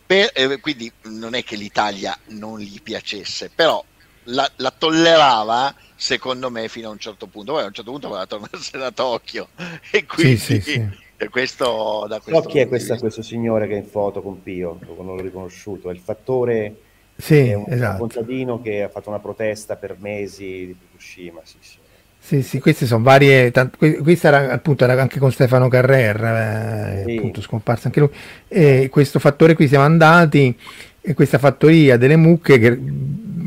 [0.04, 3.84] Per- eh, quindi non è che l'Italia non gli piacesse, però
[4.24, 8.08] la, la tollerava secondo me fino a un certo punto, poi a un certo punto
[8.08, 9.48] voleva tornarsene a Tokyo
[9.90, 10.88] e quindi sì, sì.
[11.16, 14.42] e questo da questo So chi è questa- questo signore che è in foto con
[14.42, 16.74] Pio, non l'ho riconosciuto, è il fattore,
[17.16, 17.98] Sì, è un, esatto.
[17.98, 21.76] contadino che ha fatto una protesta per mesi di Fukushima, sì, sì.
[22.24, 23.50] Sì, sì, queste sono varie.
[23.50, 27.16] tant- que- questa era appunto era anche con Stefano Carrer, eh, Sì.
[27.16, 28.10] appunto scomparso anche lui.
[28.46, 30.56] E questo fattore qui siamo andati
[31.00, 32.78] e questa fattoria delle mucche che,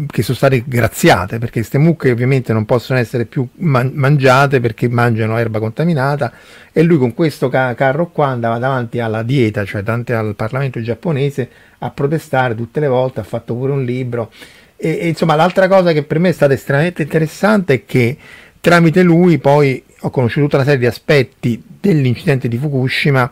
[0.07, 4.89] che sono state graziate perché queste mucche ovviamente non possono essere più man- mangiate perché
[4.89, 6.31] mangiano erba contaminata
[6.71, 10.81] e lui con questo ca- carro qua andava davanti alla dieta, cioè davanti al Parlamento
[10.81, 14.31] giapponese a protestare tutte le volte, ha fatto pure un libro.
[14.75, 18.17] E, e, insomma l'altra cosa che per me è stata estremamente interessante è che
[18.59, 23.31] tramite lui poi ho conosciuto tutta una serie di aspetti dell'incidente di Fukushima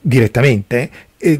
[0.00, 0.90] direttamente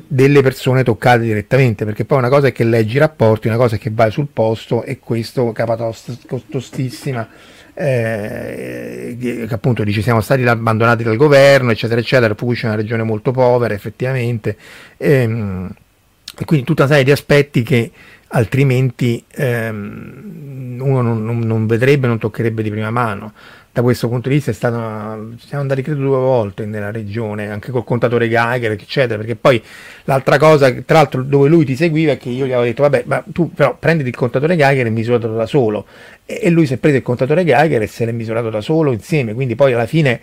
[0.07, 3.77] delle persone toccate direttamente perché poi una cosa è che leggi i rapporti una cosa
[3.77, 7.29] è che vai sul posto e questo capatosta costosissima
[7.75, 13.03] eh, che appunto dice siamo stati abbandonati dal governo eccetera eccetera Fukushima è una regione
[13.03, 14.57] molto povera effettivamente
[14.97, 15.71] ehm,
[16.39, 17.91] e quindi tutta una serie di aspetti che
[18.29, 23.33] altrimenti ehm, uno non, non- non vedrebbe, non toccherebbe di prima mano.
[23.77, 27.71] Da questo punto di vista è stato, siamo andati credo due volte nella regione, anche
[27.71, 29.63] col contatore Geiger, eccetera, perché poi
[30.05, 33.03] l'altra cosa, tra l'altro dove lui ti seguiva è che io gli avevo detto, vabbè,
[33.05, 35.85] ma tu però prenditi il contatore Geiger e misuratelo da solo.
[36.25, 39.35] E, lui si è preso il contatore Geiger e se l'è misurato da solo insieme,
[39.35, 40.21] quindi poi alla fine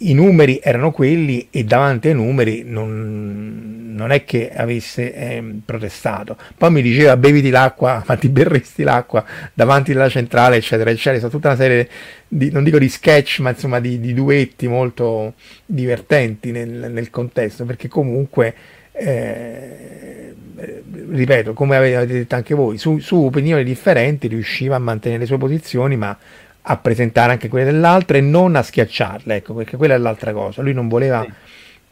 [0.00, 6.36] i numeri erano quelli e davanti ai numeri non, non è che avesse ehm, protestato.
[6.56, 11.18] Poi mi diceva beviti l'acqua, ma ti berresti l'acqua davanti alla centrale, eccetera, eccetera.
[11.18, 11.88] Stata tutta una serie
[12.26, 15.34] di, non dico di sketch, ma insomma di, di duetti molto
[15.66, 18.54] divertenti nel, nel contesto, perché comunque,
[18.92, 25.20] eh, eh, ripeto, come avete detto anche voi, su, su opinioni differenti riusciva a mantenere
[25.20, 26.16] le sue posizioni, ma
[26.62, 30.62] a presentare anche quelle dell'altra e non a schiacciarle, ecco, perché quella è l'altra cosa.
[30.62, 31.26] Lui non voleva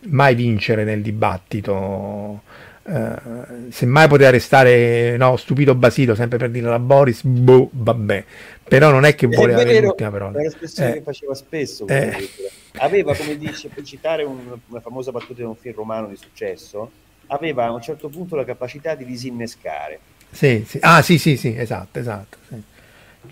[0.07, 2.43] mai vincere nel dibattito.
[2.89, 8.25] Uh, semmai poteva restare no, stupito basito sempre per dire la Boris, boh, vabbè,
[8.65, 10.39] però non è che voleva avere l'ultima parola.
[10.39, 11.87] È un'espressione eh, che faceva spesso.
[11.87, 12.31] eh,
[12.79, 16.91] aveva, come dice, per citare un, una famosa battuta di un film romano di successo,
[17.27, 19.99] aveva a un certo punto la capacità di disinnescare.
[20.31, 20.79] Sì, sì.
[20.81, 22.39] Ah, sì, sì, sì, esatto, esatto.
[22.49, 22.63] Sì.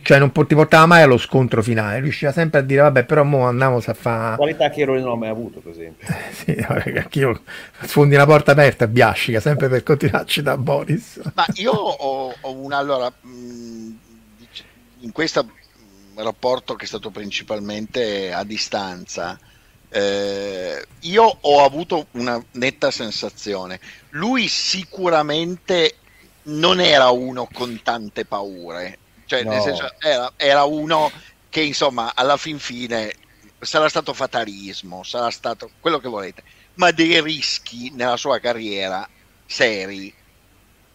[0.02, 3.46] Cioè non ti portava mai allo scontro finale, riusciva sempre a dire vabbè però mo
[3.46, 4.36] andiamo a fare...
[4.36, 6.06] Qualità che io non ho mai avuto per esempio.
[6.30, 6.52] sì,
[6.96, 7.40] anch'io
[7.82, 11.20] sfondi una porta aperta e biascica sempre per continuarci da Boris.
[11.34, 12.76] Ma io ho, ho una...
[12.76, 13.12] allora,
[15.00, 15.48] in questo
[16.14, 19.36] rapporto che è stato principalmente a distanza,
[19.88, 23.80] eh, io ho avuto una netta sensazione.
[24.10, 25.96] Lui sicuramente
[26.44, 29.50] non era uno con tante paure, cioè No.
[29.50, 31.10] nel senso era, era uno
[31.48, 33.14] che insomma alla fin fine
[33.58, 36.42] sarà stato fatalismo, sarà stato quello che volete,
[36.74, 39.08] ma dei rischi nella sua carriera
[39.46, 40.12] seri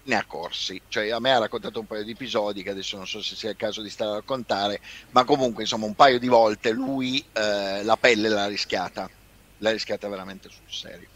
[0.03, 0.81] ne ha corsi.
[0.87, 3.49] Cioè, a me ha raccontato un paio di episodi che adesso non so se sia
[3.51, 4.79] il caso di stare a raccontare,
[5.11, 9.09] ma comunque insomma un paio di volte lui eh, la pelle l'ha rischiata,
[9.57, 11.07] l'ha rischiata veramente sul serio.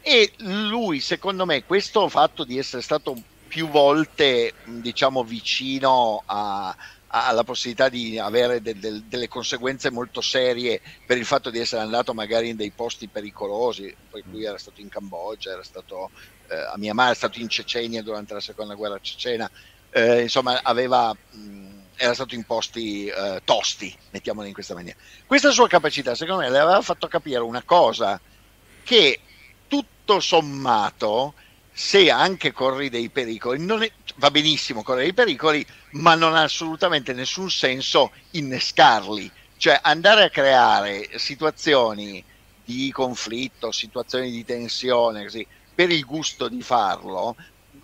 [0.00, 3.16] E lui, secondo me, questo fatto di essere stato
[3.48, 6.74] più volte, diciamo, vicino a-
[7.10, 11.80] alla possibilità di avere de- del- delle conseguenze molto serie per il fatto di essere
[11.82, 16.10] andato magari in dei posti pericolosi, poi lui era stato in Cambogia, era stato
[16.50, 19.50] eh, a Myanmar, è stato in Cecenia durante la seconda guerra cecena,
[19.90, 24.96] eh, insomma aveva, mh, era stato in posti eh, tosti, mettiamolo in questa maniera.
[25.26, 28.20] Questa sua capacità, secondo me, le aveva fatto capire una cosa
[28.82, 29.22] che
[29.66, 31.34] tutto sommato,
[31.80, 37.12] se anche corri dei pericoli, è- va benissimo correre dei pericoli, ma non ha assolutamente
[37.12, 45.90] nessun senso innescarli, cioè andare a creare situazioni di conflitto, situazioni di tensione, così, per
[45.90, 47.34] il gusto di farlo,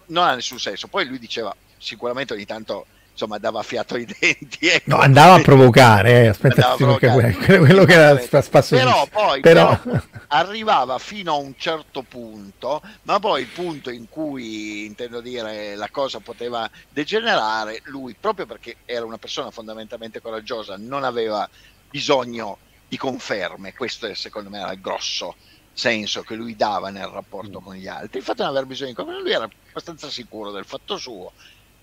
[0.09, 0.89] non ha nessun senso.
[0.89, 4.67] Poi lui diceva, sicuramente ogni tanto insomma dava fiato ai denti.
[4.67, 4.91] ecco.
[4.91, 7.33] No, andava a provocare, eh, aspetta, a provocare.
[7.33, 12.03] quello, quello che era spa- spasso però poi però, però arrivava fino a un certo
[12.03, 18.47] punto, ma poi il punto in cui intendo dire la cosa poteva degenerare, lui proprio
[18.47, 21.49] perché era una persona fondamentalmente coraggiosa, non aveva
[21.89, 22.59] bisogno
[22.89, 25.37] di conferme, questo è secondo me era il grosso
[25.73, 28.19] senso che lui dava nel rapporto con gli altri.
[28.19, 31.33] Il fatto di non aver bisogno di conferme, lui era abbastanza sicuro del fatto suo,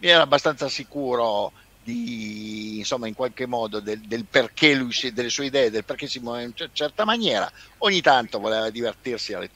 [0.09, 5.45] era abbastanza sicuro di insomma in qualche modo del, del perché lui si, delle sue
[5.47, 7.49] idee, del perché si muove in cer- certa maniera.
[7.79, 9.49] Ogni tanto voleva divertirsi alle,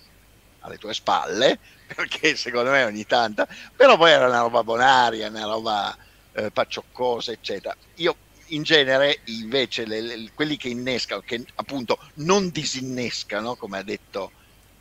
[0.60, 5.44] alle tue spalle, perché secondo me ogni tanto, però poi era una roba bonaria, una
[5.46, 5.96] roba
[6.32, 7.76] eh, paccioccosa, eccetera.
[7.96, 8.20] Io
[8.50, 14.32] in genere invece le- le- quelli che innescano, che appunto non disinnescano, come ha detto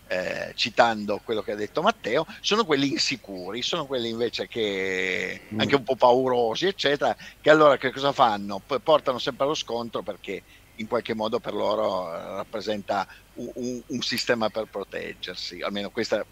[0.06, 5.58] eh, citando quello che ha detto Matteo, sono quelli insicuri, sono quelli invece che Mm.
[5.60, 8.60] anche un po' paurosi, eccetera, che allora che cosa fanno?
[8.60, 10.42] P- portano sempre allo scontro perché
[10.78, 16.26] in qualche modo per loro eh, rappresenta un, un- un sistema per proteggersi, almeno questa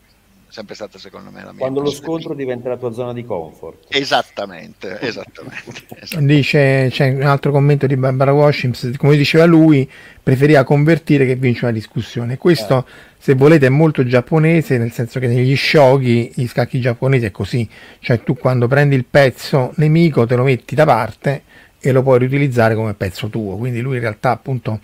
[0.53, 3.86] sempre stata secondo me la mia Quando lo scontro diventa la tua zona di comfort.
[3.88, 5.86] Esattamente, esattamente.
[5.98, 6.34] esattamente.
[6.34, 9.90] Dice, c'è un altro commento di Barbara Washims, come diceva lui,
[10.22, 12.36] preferiva convertire che vincere una discussione.
[12.36, 12.86] Questo,
[13.16, 17.66] se volete, è molto giapponese, nel senso che negli shogi, gli scacchi giapponesi è così,
[18.00, 21.44] cioè tu quando prendi il pezzo nemico te lo metti da parte
[21.80, 23.57] e lo puoi riutilizzare come pezzo tuo.
[23.57, 24.80] Quindi lui in realtà appunto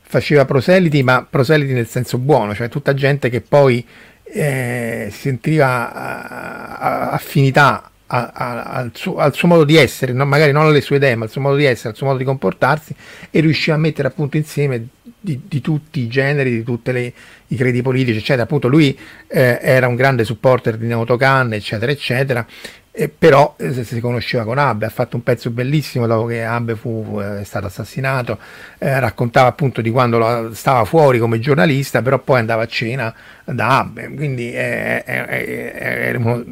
[0.00, 3.86] faceva proseliti, ma proseliti nel senso buono, cioè tutta gente che poi
[4.32, 10.24] eh, sentiva ah, affinità a- a- al, suo, al suo modo di essere, no?
[10.26, 12.24] magari non alle sue idee, ma al suo modo di essere, al suo modo di
[12.24, 12.94] comportarsi
[13.30, 17.12] e riusciva a mettere appunto insieme di, di tutti i generi, di tutti
[17.48, 18.42] i credi politici, eccetera.
[18.42, 22.46] Appunto lui eh, era un grande supporter di Naoto Kan, eccetera, eccetera.
[22.94, 26.76] E però eh, si conosceva con Abe, ha fatto un pezzo bellissimo dopo che Abe
[26.76, 28.38] fu, fu, eh, è stato assassinato,
[28.78, 33.14] eh, raccontava appunto di quando lo- stava fuori come giornalista, però poi andava a cena
[33.44, 35.72] da Abe, quindi è, è- è-
[36.12, 36.44] è uno,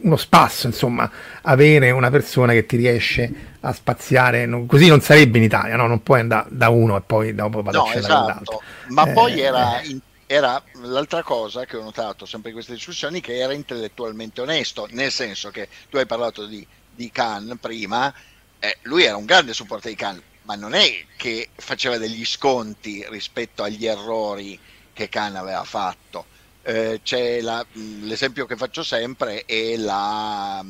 [0.00, 1.08] uno spasso, insomma,
[1.42, 5.86] avere una persona che ti riesce a spaziare, non- così non sarebbe in Italia, no?
[5.86, 9.12] non puoi andare da uno e poi dopo vado No, a cena esatto, ma Eh,
[9.12, 9.86] poi era, eh.
[9.86, 10.00] in-
[10.32, 15.10] era l'altra cosa che ho notato sempre in queste discussioni che era intellettualmente onesto, nel
[15.12, 18.12] senso che tu hai parlato di, di Khan prima,
[18.58, 23.04] eh, lui era un grande supporter di Khan, ma non è che faceva degli sconti
[23.08, 24.60] rispetto agli errori
[24.92, 26.28] che Khan aveva fatto.
[26.64, 30.62] eh, c'è la- l'esempio che faccio sempre è la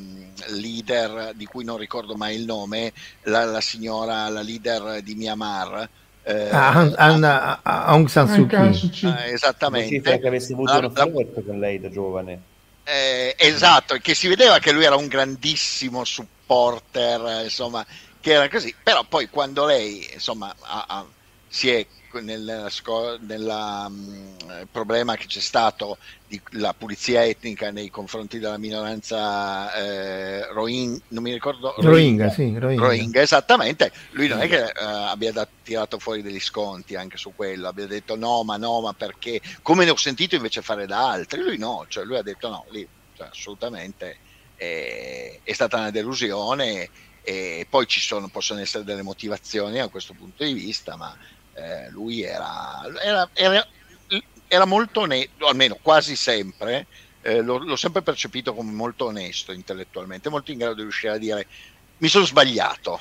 [0.47, 2.91] leader di cui non ricordo mai il nome,
[3.23, 5.87] la, la signora, la leader di Myanmar.
[6.23, 8.73] Eh, Ah, Aung- Aung- Aung San Suu Kyi.
[8.73, 9.01] Suu Kyi.
[9.09, 10.19] Come se esattamente.
[10.19, 12.41] che avesse avuto La- un la- flirt con lei da giovane.
[12.85, 17.85] Eh, esatto, che si vedeva che lui era un grandissimo supporter, insomma,
[18.19, 21.05] che era così, però poi quando lei, insomma, ha- ha-
[21.47, 21.85] si è
[22.21, 22.69] nel
[23.21, 25.97] nella, mh, problema che c'è stato
[26.27, 32.57] di la pulizia etnica nei confronti della minoranza eh, Rohingya, non mi ricordo Rohingya, sì,
[32.57, 32.85] Rohingya.
[32.85, 33.91] Rohingya, esattamente.
[34.11, 37.87] Lui non è che eh, abbia da- tirato fuori degli sconti anche su quello, abbia
[37.87, 39.41] detto no, ma no, ma perché?
[39.61, 41.41] Come ne ho sentito invece fare da altri.
[41.41, 44.17] Lui no, cioè lui ha detto no, lì cioè, assolutamente
[44.55, 46.89] eh, è stata una delusione
[47.25, 51.15] e poi ci sono, possono essere delle motivazioni a questo punto di vista, ma
[51.53, 53.67] eh, lui era, era, era,
[54.47, 56.87] era molto onesto, almeno quasi sempre,
[57.21, 61.17] eh, l'ho, l'ho sempre percepito come molto onesto intellettualmente, molto in grado di riuscire a
[61.17, 61.47] dire
[61.97, 62.99] mi sono sbagliato,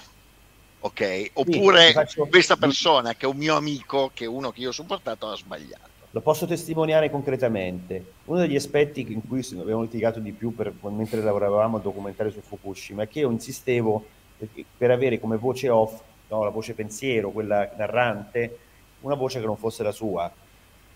[0.81, 1.31] ok?
[1.35, 4.69] Oppure ti faccio- questa persona che è un mio amico, che è uno che io
[4.69, 5.91] ho supportato, ha sbagliato.
[6.15, 8.05] Lo posso testimoniare concretamente.
[8.27, 12.41] Uno degli aspetti in cui abbiamo litigato di più per- mentre lavoravamo al documentario su
[12.41, 16.01] Fukushima è che io insistevo per, per avere come voce off,
[16.33, 18.59] no, la voce pensiero, quella narrante,
[19.01, 20.33] una voce che non fosse la sua,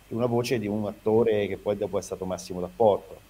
[0.09, 3.21] una voce di un attore che poi dopo è stato Massimo D'Apporto.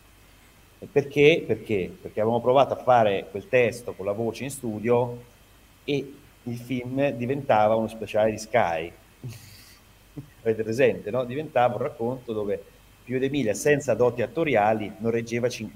[0.79, 1.43] E Perché?
[1.45, 1.93] Perché?
[2.01, 5.21] Perché avevamo provato a fare quel testo con la voce in studio
[5.85, 8.93] e il film diventava uno speciale di Sky.
[10.43, 11.25] Avete presente, no?
[11.25, 12.63] Diventava un racconto dove
[13.05, 15.75] Pio D'Emilia, senza doti attoriali, non reggeva cin-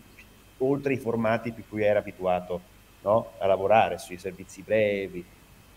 [0.59, 2.61] oltre i formati per cui era abituato
[3.03, 3.33] no?
[3.39, 5.25] a lavorare sui servizi brevi.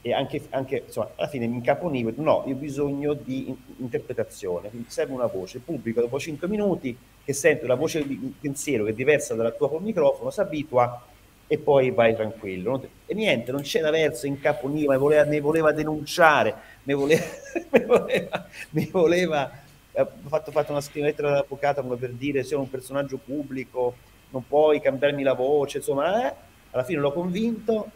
[0.05, 4.69] E anche, anche, insomma, alla fine mi incaponivo, no, io ho bisogno di in- interpretazione,
[4.69, 8.83] quindi serve una voce, il pubblico dopo 5 minuti che sente una voce di pensiero
[8.83, 11.01] che è diversa dalla tua col microfono, si abitua
[11.47, 12.85] e poi vai tranquillo.
[13.05, 17.23] E niente, non c'era verso, incaponiva, mi voleva, mi voleva denunciare, mi voleva,
[17.71, 19.61] mi voleva, mi voleva
[19.93, 23.95] eh, ho fatto, fatto una scrivetta all'avvocato come per dire sei un personaggio pubblico,
[24.31, 26.33] non puoi cambiarmi la voce, insomma, eh,
[26.71, 27.91] alla fine l'ho convinto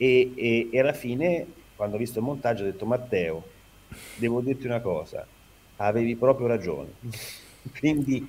[0.00, 1.46] e, e- e alla fine,
[1.76, 3.44] quando ho visto il montaggio, ho detto Matteo,
[4.16, 5.26] devo dirti una cosa,
[5.76, 6.92] avevi proprio ragione.
[7.78, 8.26] Quindi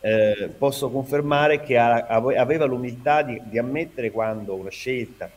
[0.00, 5.30] eh, posso confermare che ha- ave- aveva l'umiltà di, di ammettere quando una scelta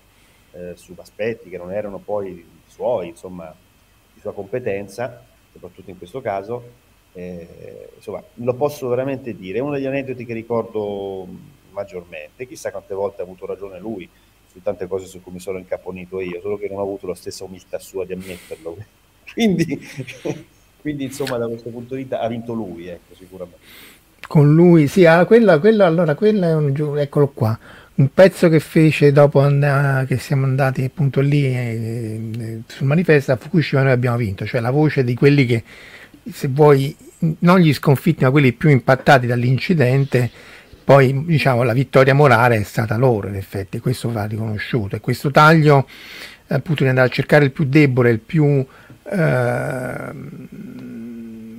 [0.51, 3.53] eh, su aspetti che non erano poi suoi, insomma,
[4.13, 6.63] di sua competenza, soprattutto in questo caso,
[7.13, 9.59] eh, insomma, lo posso veramente dire.
[9.59, 11.27] È uno degli aneddoti che ricordo
[11.71, 12.47] maggiormente.
[12.47, 14.09] Chissà quante volte ha avuto ragione lui
[14.55, 17.15] su tante cose su cui mi sono incaponito io, solo che non ho avuto la
[17.15, 18.77] stessa umiltà sua di ammetterlo.
[19.33, 19.85] Quindi,
[20.79, 23.59] quindi insomma, da questo punto di vista ha vinto lui, ecco, sicuramente.
[24.27, 27.57] Con lui, sì, ah, quella, quella, allora, quella è un eccolo qua.
[27.95, 33.31] Un pezzo che fece dopo and- che siamo andati appunto lì eh, eh, sul manifesto
[33.31, 35.63] a Fukushima noi abbiamo vinto, cioè la voce di quelli che,
[36.31, 36.95] se vuoi,
[37.39, 40.29] non gli sconfitti, ma quelli più impattati dall'incidente,
[40.85, 44.95] poi diciamo la vittoria morale è stata loro in effetti, questo va riconosciuto.
[44.95, 45.87] E questo taglio
[46.47, 48.63] appunto di andare a cercare il più debole, il più
[49.11, 50.13] eh,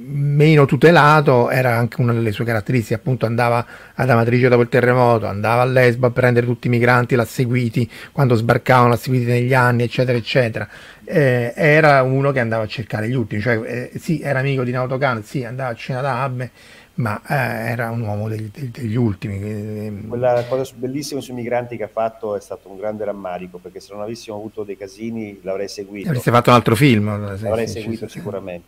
[0.09, 5.27] meno tutelato era anche una delle sue caratteristiche, appunto andava ad Amatrice dopo il terremoto,
[5.27, 9.55] andava a Lesbo a prendere tutti i migranti, l'ha seguiti quando sbarcavano, l'ha seguiti negli
[9.55, 10.69] anni, eccetera, eccetera.
[11.05, 14.71] Eh, era uno che andava a cercare gli ultimi, cioè eh, sì, era amico di
[14.71, 16.51] Nautocano, sì, andava a cena da Abbe,
[16.97, 19.39] ma eh, era un uomo degli, degli- ultimi.
[19.39, 23.81] che- Quella cosa bellissima sui migranti che ha fatto è stato un grande rammarico, perché
[23.81, 26.09] se non avessimo avuto dei casini l'avrei seguito.
[26.09, 27.07] Avreste fatto un altro film.
[27.09, 28.67] L'avrei ci- seguito sicuramente,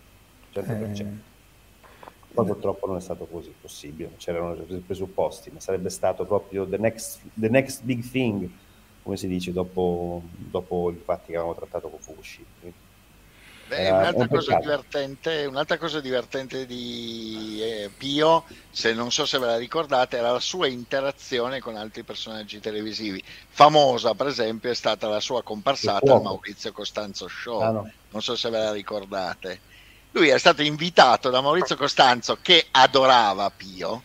[0.52, 1.00] 100%.
[1.00, 1.26] Eh,
[2.34, 6.76] Poi purtroppo non è stato così possibile, c'erano i presupposti, ma sarebbe stato proprio the
[6.76, 8.48] next, the next big thing,
[9.02, 12.46] come si dice, dopo, dopo i fatti che avevamo trattato con Fukushima.
[13.68, 19.38] Beh, era un'altra, un cosa un'altra cosa divertente di eh, Pio, se non so se
[19.38, 23.22] ve la ricordate, era la sua interazione con altri personaggi televisivi.
[23.50, 26.22] Famosa, per esempio, è stata la sua comparsata al.
[26.22, 27.60] Maurizio Costanzo Show.
[27.60, 27.90] Ah, no.
[28.10, 29.60] Non so se ve la ricordate.
[30.12, 34.02] Lui è stato invitato da Maurizio Costanzo che adorava Pio.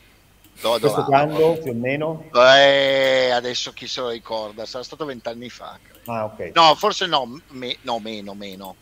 [0.59, 1.05] Lo Questo adorava.
[1.05, 2.29] quando, più o meno?
[2.33, 4.65] Eh, adesso chi se lo ricorda?
[4.65, 5.79] Sarà stato vent'anni fa.
[6.05, 6.51] Ah, ok.
[6.53, 8.75] No, forse no, me- no meno, meno.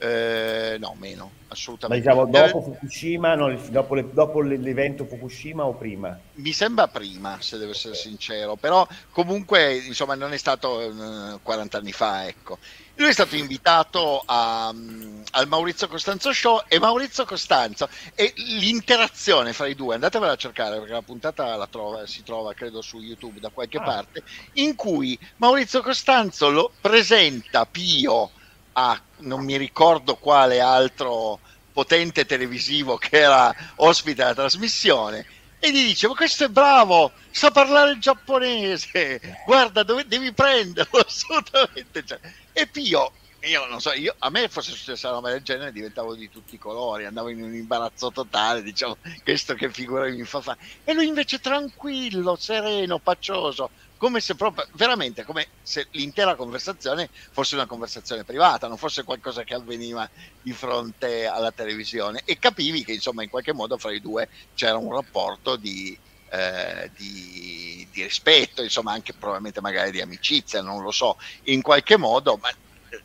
[0.00, 2.04] Eh, no, meno, Ma assolutamente.
[2.08, 2.30] diciamo no.
[2.30, 6.16] dopo Fukushima, no, dopo, le- dopo l'evento Fukushima o prima?
[6.34, 11.78] Mi sembra prima, se devo essere sincero, però comunque insomma non è stato eh, 40
[11.78, 12.58] anni fa, ecco.
[12.94, 19.52] Lui è stato invitato a, mm, al Maurizio Costanzo Show e Maurizio Costanzo e l'interazione
[19.52, 23.00] fra i due, andatevela a cercare perché la puntata la trova, si trova credo su
[23.00, 23.82] YouTube da qualche Ah.
[23.82, 24.22] parte,
[24.54, 28.30] in cui Maurizio Costanzo lo presenta Pio
[28.72, 31.40] a non mi ricordo quale altro
[31.72, 35.24] potente televisivo che era ospite alla trasmissione
[35.60, 40.98] e gli dice ma questo è bravo sa parlare il giapponese guarda dove devi prenderlo
[41.06, 42.18] assolutamente Cioè,
[42.52, 43.12] e Pio
[43.42, 46.56] io non so io, a me fosse successa una roba del genere diventavo di tutti
[46.56, 50.92] i colori andavo in un imbarazzo totale diciamo questo che figura mi fa fare e
[50.92, 57.66] lui invece tranquillo sereno paccioso come se proprio veramente come se l'intera conversazione fosse una
[57.66, 60.08] conversazione privata non fosse qualcosa che avveniva
[60.40, 62.22] di fronte alla televisione.
[62.24, 65.98] E capivi che insomma in qualche modo fra i due c'era un rapporto di,
[66.30, 71.96] eh, di, di rispetto, insomma anche probabilmente magari di amicizia, non lo so, in qualche
[71.96, 72.50] modo, ma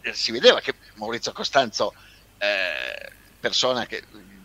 [0.02, 1.94] eh, si vedeva che Maurizio Costanzo,
[2.38, 4.04] eh, persona che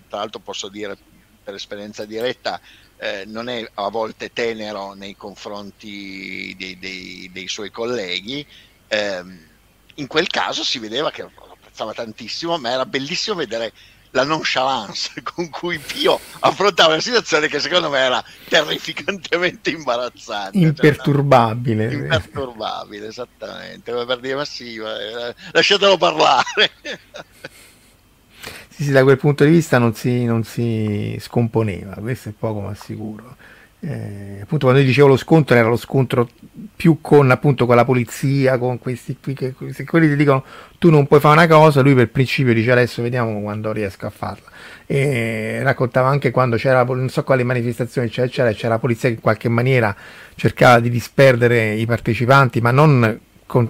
[0.08, 0.96] tra l'altro posso dire
[1.44, 2.60] per esperienza diretta,
[2.98, 8.44] eh, non è a volte tenero nei confronti dei, dei- dei suoi colleghi,
[8.88, 9.56] ehm,
[9.94, 13.72] in quel caso si vedeva che lo apprezzava tantissimo, ma era bellissimo vedere
[14.12, 20.58] la nonchalance con cui Pio affrontava una situazione che secondo me era terrificantemente imbarazzante.
[20.58, 21.92] Cioè, Imperturbabile.
[21.92, 26.72] imperturbabile, esattamente, per dire ma sì, ma, eh, lasciatelo parlare.
[28.78, 32.60] Sì, sì, da quel punto di vista non si, non si scomponeva, questo è poco
[32.60, 33.34] ma sicuro.
[33.80, 36.28] Eh, appunto quando io dicevo lo scontro era lo scontro
[36.76, 40.44] più con appunto con la polizia, con questi qui che se quelli ti dicono
[40.78, 44.10] tu non puoi fare una cosa, lui per principio dice adesso vediamo quando riesco a
[44.10, 44.46] farla.
[44.86, 49.16] E raccontava anche quando c'era non so quali manifestazioni c'era, c'era, c'era la polizia che
[49.16, 49.94] in qualche maniera
[50.36, 53.68] cercava di disperdere i partecipanti, ma non con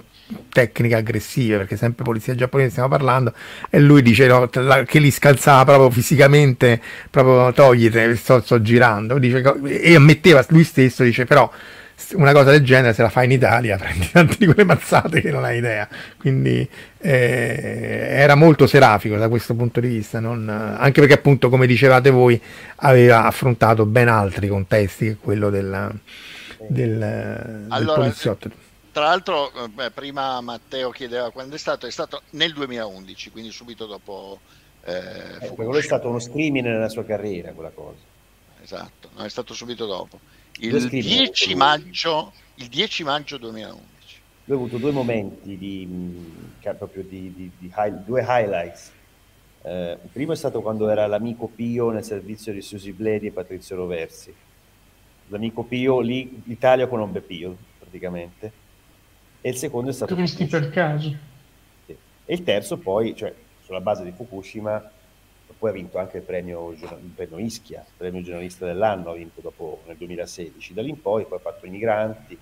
[0.49, 3.33] tecniche aggressive, perché sempre polizia giapponese stiamo parlando,
[3.69, 9.17] e lui dice no, la- che li scalzava proprio fisicamente, proprio toglite, sto, sto girando,
[9.17, 11.49] dice, e ammetteva lui stesso, dice però
[12.13, 15.31] una cosa del genere se la fai in Italia prendi tante di quelle mazzate che
[15.31, 16.67] non hai idea, quindi
[16.97, 22.09] eh, era molto serafico da questo punto di vista, non- anche perché appunto come dicevate
[22.09, 22.39] voi
[22.77, 25.91] aveva affrontato ben altri contesti che quello del,
[26.67, 28.49] del, del Allora, poliziotto.
[28.91, 33.85] Tra l'altro, eh, prima Matteo chiedeva quando è stato, è stato nel 2011, quindi subito
[33.85, 34.39] dopo
[34.83, 37.97] eh, Eh, quello è stato uno screaming nella sua carriera, quella cosa.
[38.61, 40.19] Esatto, no, è stato subito dopo.
[40.59, 41.55] Il scrivi 10 lui.
[41.55, 43.87] maggio, il 10 maggio 2011.
[44.45, 45.87] Lui ha avuto due momenti di,
[46.59, 48.91] che- proprio di, di- di high- due highlights.
[49.61, 53.31] Eh, il primo è stato quando era l'amico Pio nel servizio di Susi Bledi e
[53.31, 54.33] Patrizio Roversi.
[55.27, 58.51] L'amico Pio, lì l'Italia conobbe Pio praticamente.
[59.41, 60.59] E il secondo è stato Tristi Fukushima.
[60.61, 61.15] per caso.
[61.85, 61.97] Sì.
[62.25, 63.33] E il terzo poi, cioè
[63.63, 64.91] sulla base di Fukushima,
[65.57, 69.41] poi ha vinto anche il premio, il premio Ischia, il premio giornalista dell'anno, ha vinto
[69.41, 70.73] dopo nel 2016.
[70.73, 72.37] Da lì in poi, poi ha fatto i migranti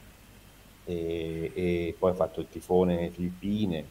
[0.86, 3.86] e, e poi ha fatto il tifone Filippine.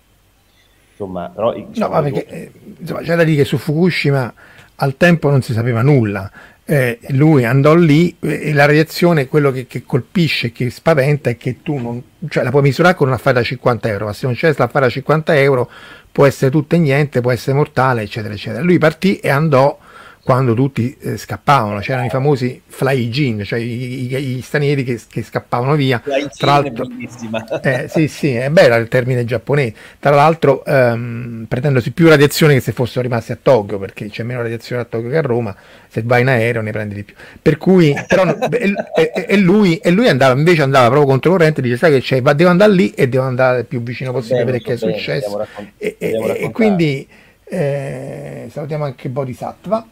[0.91, 4.33] Insomma, però No, diciamo, ma perché eh, insomma, c'è da dire che su Fukushima
[4.77, 6.31] al tempo non si sapeva nulla.
[6.69, 11.37] Eh, lui andò lì eh, e la reazione, quello che, che colpisce, che spaventa è
[11.37, 14.27] che tu non, cioè la puoi misurare con un affare da 50 euro, ma se
[14.27, 15.71] non c'è l'affare da 50 euro
[16.11, 18.63] può essere tutto e niente, può essere mortale, eccetera, eccetera.
[18.63, 19.79] Lui partì e andò
[20.27, 25.01] quando tutti eh, scappavano, c'erano i famosi fly gin, cioè i, i- gli stranieri che,
[25.09, 26.03] che scappavano via.
[26.05, 27.45] Ichine Tra l'altro, bellissima.
[27.63, 29.75] eh, sì, sì, è bello il termine giapponese.
[30.01, 34.43] Tra l'altro, ehm, pretendosi più radiazione che se fossero rimasti a Tokyo, perché c'è meno
[34.43, 35.55] radiazione a Tokyo che a Roma.
[35.89, 37.15] Se vai in aereo ne prendi di più.
[37.41, 41.77] Per cui, però, e, e- e lui, e lui andava invece andava proprio controcorrente, dice:
[41.77, 44.59] Sai che c'è, devo andare lì e devo andare il più vicino possibile Bene, a
[44.59, 45.27] vedere che è bene, successo.
[45.27, 47.07] abbiamo raccon- E, quindi
[47.49, 49.87] eh, salutiamo anche Bodhisattva.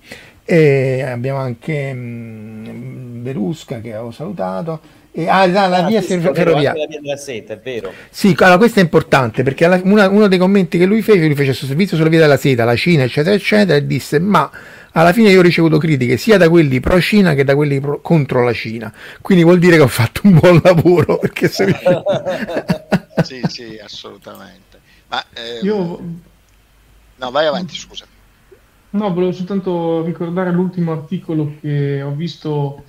[0.46, 4.80] E abbiamo anche mm, Verusca che avevo salutato.
[5.16, 6.74] E, ah, la, la Ah, via ferroviaria.
[6.74, 7.92] la via della seta, è vero.
[8.10, 11.34] Sì, allora questo è importante perché alla- una- uno dei commenti che lui fece, lui
[11.36, 14.50] fece il suo servizio sulla via della seta, la Cina, eccetera, eccetera, e disse: Ma
[14.92, 18.00] alla fine io ho ricevuto critiche sia da quelli pro Cina che da quelli pro-
[18.00, 18.92] contro la Cina.
[19.22, 22.04] Quindi vuol dire che ho fatto un buon lavoro perché sono riuscito-
[23.22, 24.78] Sì, sì, assolutamente.
[25.08, 26.00] Ma ehm, Io
[27.24, 28.06] no, vai avanti, scusa.
[28.90, 32.84] No, volevo soltanto ricordare l'ultimo articolo che ho visto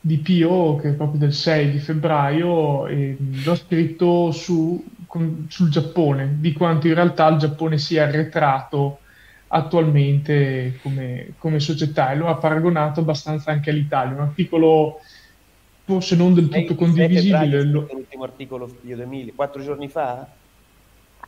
[0.00, 5.68] di Pio, che è proprio del 6 di febbraio, e l'ho scritto su- con- sul
[5.68, 9.00] Giappone, di quanto in realtà il Giappone sia arretrato
[9.48, 14.14] attualmente come, come società e lo ha paragonato abbastanza anche all'Italia.
[14.14, 14.98] Un articolo
[15.84, 20.26] forse non del tutto 26 febbraio condivisibile, lo- l'ultimo articolo De Mili, quattro giorni fa?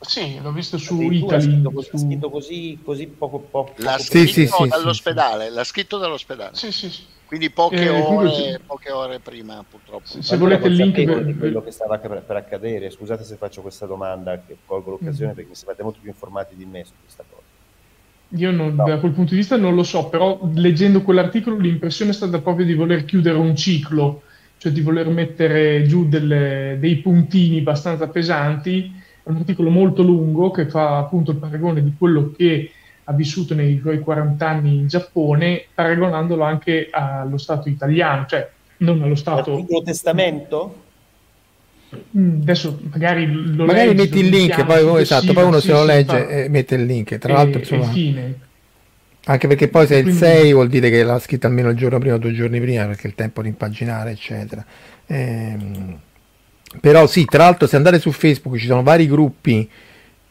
[0.00, 1.40] Sì, l'ho visto su Italy.
[1.42, 5.98] scritto così, su- scritto così, così poco, poco, L'ha scritto sì, sì, dall'ospedale, l'ha scritto
[5.98, 6.54] dall'ospedale.
[6.54, 7.02] Sì, sì, sì.
[7.24, 10.04] Quindi poche, Eh, ore, poche ore prima, purtroppo.
[10.04, 13.24] Sì, Se tu volete il link per- di quello che stava per, per accadere, scusate
[13.24, 15.34] se faccio questa domanda, che colgo l'occasione Mhm.
[15.34, 17.48] perché mi sembrate molto più informati di me su questa cosa.
[18.36, 18.84] Io non- No.
[18.84, 22.66] da quel punto di vista non lo so, però leggendo quell'articolo l'impressione è stata proprio
[22.66, 24.24] di voler chiudere un ciclo,
[24.58, 28.90] cioè di voler mettere giù delle- dei puntini abbastanza pesanti.
[29.24, 32.70] Un articolo molto lungo che fa appunto il paragone di quello che
[33.04, 38.48] ha vissuto nei suoi 40 anni in Giappone, paragonandolo anche allo Stato italiano, cioè
[38.78, 39.50] non allo Stato...
[39.52, 40.82] L'articolo testamento?
[42.16, 45.66] Mm, Adesso magari lo Magari leggi, metti il link, poi, su esatto, poi uno sì,
[45.68, 47.16] se lo legge e mette il link.
[47.18, 48.38] Tra E- l'altro, insomma, fine.
[49.26, 51.76] anche perché poi se è il Quindi- 6 vuol dire che l'ha scritto almeno il
[51.76, 54.64] giorno prima o due giorni prima perché il tempo di impaginare, eccetera.
[55.06, 55.98] Ehm,
[56.80, 59.68] però sì, tra l'altro se andate su Facebook ci sono vari gruppi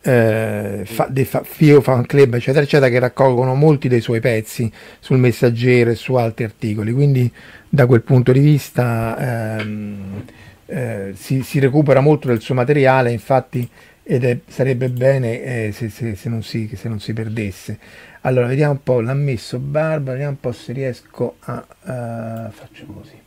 [0.06, 4.72] eh, fa, dei fa, Fio Fan Club, eccetera, eccetera, che raccolgono molti dei suoi pezzi
[5.00, 6.92] sul messaggero e su altri articoli.
[6.92, 7.32] Quindi
[7.70, 10.24] da quel punto di vista ehm,
[10.66, 13.68] eh, si, si recupera molto del suo materiale, infatti,
[14.04, 17.80] ed è- sarebbe bene eh, se, se- se non si, se non si perdesse.
[18.22, 21.66] Allora, vediamo un po', l'ha messo Barbara, vediamo un po' se riesco a...
[21.84, 23.18] eh, faccio così,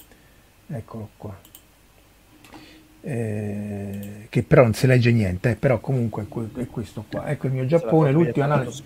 [0.68, 1.45] eccolo qua.
[3.08, 7.28] Eh, che però non si legge niente, eh, però comunque è, que- è questo qua.
[7.28, 8.82] Ecco il mio Giappone, l'ultima analisi.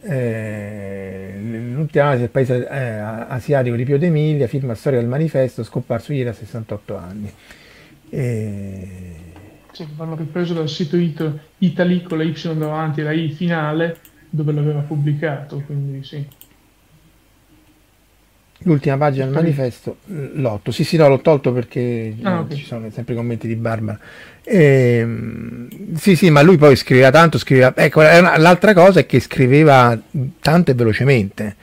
[0.00, 1.34] Eh,
[1.74, 6.30] l'ultima analisi del paese eh, asiatico di Pio d'Emilia, firma storia del manifesto, scomparso ieri
[6.30, 7.30] a 68 anni.
[8.08, 9.14] Eh,
[9.72, 13.98] Sì, l'hanno ripreso dal sito it- Italy con la Y davanti e la I finale
[14.30, 16.26] dove l'aveva pubblicato, quindi sì.
[18.62, 20.70] L'ultima pagina del manifesto, l'8.
[20.70, 22.54] Sì, sì, no, l'ho tolto perché Ah, eh, ok.
[22.54, 23.98] ci sono sempre i commenti di Barbara.
[24.44, 27.72] Ehm, sì, sì, ma lui poi scriveva tanto, scriveva...
[27.76, 29.98] Ecco, l'altra cosa è che scriveva
[30.40, 31.56] tanto e velocemente.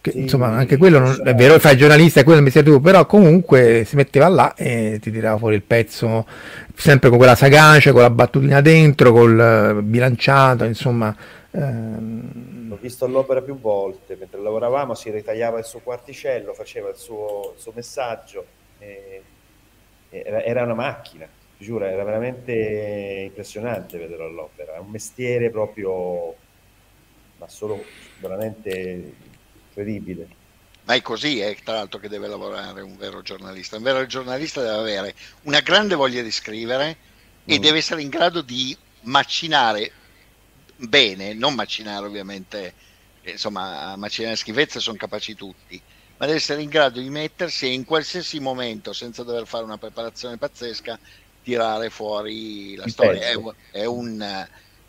[0.00, 2.80] Che, Sì, insomma, anche quello non, è vero, fai giornalista, è quello il mestiere tuo,
[2.80, 6.26] però comunque si metteva là e ti tirava fuori il pezzo
[6.74, 9.38] sempre con quella sagacia, con la battutina dentro, col
[9.78, 11.14] eh, bilanciato, insomma.
[11.52, 16.96] Ehm, L'ho visto all'opera più volte, mentre lavoravamo si ritagliava il suo quarticello, faceva il
[16.96, 18.46] suo, il suo messaggio,
[18.78, 19.24] e-
[20.08, 21.26] era, era una macchina,
[21.56, 22.52] ti giuro, era veramente
[23.28, 26.36] impressionante vederlo all'opera, è un mestiere proprio,
[27.36, 27.82] ma solo
[28.18, 29.16] veramente
[29.66, 30.28] incredibile.
[30.84, 33.76] Ma è così, è tra l'altro che deve lavorare un vero giornalista.
[33.76, 36.98] Un vero giornalista deve avere una grande voglia di scrivere
[37.44, 37.62] e Mm.
[37.62, 39.92] deve essere in grado di macinare
[40.88, 42.74] bene, non macinare ovviamente,
[43.20, 45.82] eh, insomma, a macinare schifezze sono capaci tutti,
[46.16, 50.38] ma deve essere in grado di mettersi in qualsiasi momento, senza dover fare una preparazione
[50.38, 50.98] pazzesca,
[51.40, 53.22] tirare fuori la Il storia.
[53.28, 54.20] È, un- è un,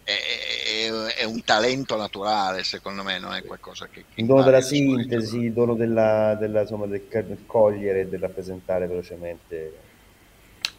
[0.03, 4.05] è- è- un talento naturale, secondo me, non è qualcosa che...
[4.07, 8.19] che Il dono della sintesi, il dono della, della, insomma, del, del cogliere e del
[8.19, 9.82] rappresentare velocemente.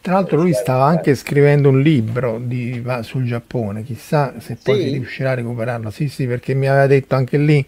[0.05, 4.79] Tra l'altro lui stava anche scrivendo un libro di- va- sul Giappone, chissà se poi
[4.79, 4.89] Sì?
[4.91, 5.89] riuscirà a recuperarlo.
[5.89, 7.65] Sì, sì, perché mi aveva detto anche lì,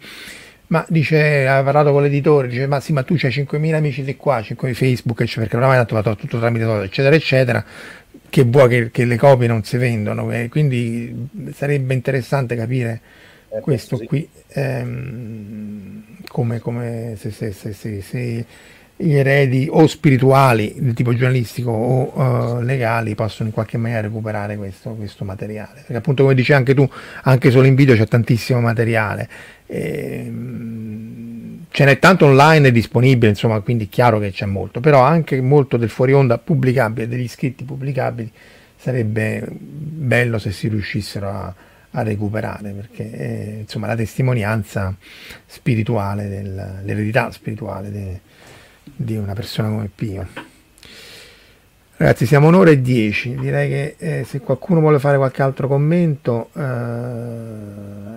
[0.68, 4.14] ma dice, aveva parlato con l'editore, dice, ma sì, ma tu c'hai 5.000 amici di
[4.14, 7.64] qua, 5 di Facebook, eccetera, perché oramai tanto va tutto tramite social, eccetera, eccetera,
[8.28, 13.00] che vuoi che, che le copie non si vendono, e quindi sarebbe interessante capire
[13.48, 14.04] Eh, questo sì.
[14.06, 18.44] qui, ehm, come, come se- se- se- se
[19.00, 24.56] gli eredi o spirituali del tipo giornalistico o eh, legali possono in qualche maniera recuperare
[24.56, 25.74] questo, questo materiale.
[25.76, 26.88] Perché appunto come dici anche tu,
[27.22, 29.28] anche solo in video c'è tantissimo materiale.
[29.66, 35.40] Ehm, ce n'è tanto online disponibile, insomma, quindi è chiaro che c'è molto, però anche
[35.40, 38.28] molto del fuori onda pubblicabile, degli scritti pubblicabili,
[38.76, 41.54] sarebbe bello se si riuscissero a,
[41.92, 44.92] a recuperare, perché eh, insomma la testimonianza
[45.46, 48.20] spirituale, del- l'eredità spirituale de-
[49.00, 50.26] di una persona come Pio.
[51.96, 56.50] Ragazzi, siamo un'ora e dieci, direi che eh, se qualcuno vuole fare qualche altro commento,
[56.54, 56.60] eh,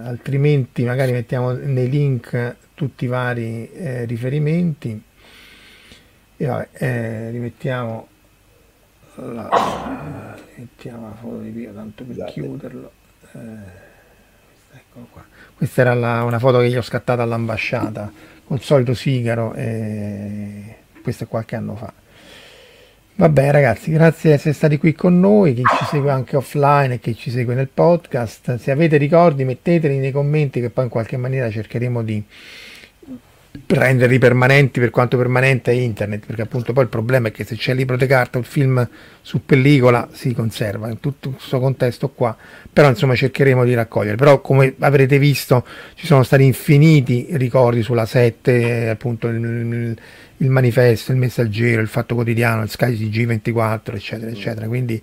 [0.03, 5.01] altrimenti magari mettiamo nei link tutti i vari eh, riferimenti
[6.37, 8.07] e vabbè, eh, rimettiamo
[9.15, 12.31] la, mettiamo la foto di Pio tanto per Scusate.
[12.31, 12.91] chiuderlo.
[13.33, 13.39] Eh,
[15.11, 15.23] qua.
[15.55, 18.11] Questa era la- una foto che gli ho scattato all'ambasciata
[18.51, 21.93] col solito sigaro e questo è qualche anno fa.
[23.15, 26.99] Vabbè ragazzi, grazie di essere stati qui con noi, chi ci segue anche offline e
[26.99, 28.57] chi ci segue nel podcast.
[28.57, 32.21] Se avete ricordi metteteli nei commenti che poi in qualche maniera cercheremo di
[33.67, 37.55] renderli permanenti per quanto permanente è internet, perché appunto poi il problema è che se
[37.55, 38.87] c'è il libro di carta o il film
[39.21, 42.35] su pellicola si conserva in tutto questo contesto qua,
[42.71, 45.65] però insomma cercheremo di raccogliere, però come avrete visto
[45.95, 49.97] ci sono stati infiniti ricordi sulla 7, appunto il,
[50.37, 55.01] il, manifesto, il messaggero, il fatto quotidiano, il Sky TG24 eccetera eccetera, quindi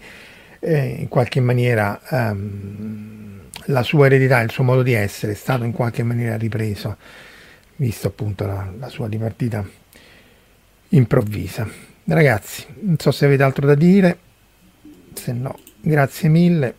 [0.60, 5.64] eh, in qualche maniera um, la sua eredità, il suo modo di essere è stato
[5.64, 6.96] in qualche maniera ripreso
[7.78, 9.64] visto appunto la, la sua dipartita
[10.90, 11.68] improvvisa.
[12.04, 14.18] Ragazzi, non so se avete altro da dire,
[15.12, 16.74] se no, grazie mille,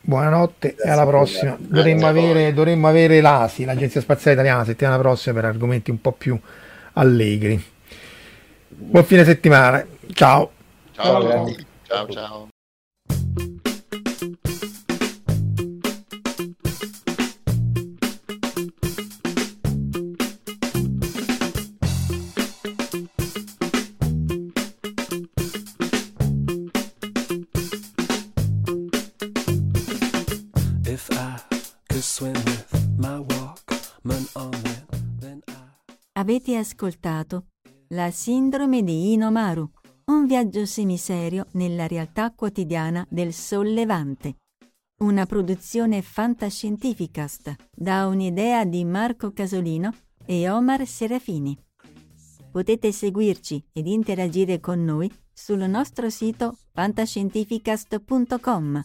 [0.00, 1.56] buonanotte grazie e alla prossima.
[1.58, 6.38] Dovremmo avere, dovremmo avere l'ASI, l'Agenzia Spaziale Italiana, settimana prossima per argomenti un po' più
[6.94, 7.62] allegri.
[8.68, 10.50] Buon fine settimana, ciao.
[10.92, 11.48] Ciao,
[11.86, 12.08] ciao.
[12.08, 12.48] ciao.
[36.20, 37.46] Avete ascoltato
[37.94, 39.70] La sindrome di Inomaru,
[40.10, 44.36] un viaggio semiserio nella realtà quotidiana del sollevante.
[44.98, 49.94] Una produzione fantascientificast da un'idea di Marco Casolino
[50.26, 51.56] e Omar Serafini.
[52.50, 58.84] Potete seguirci ed interagire con noi sul nostro sito fantascientificast.com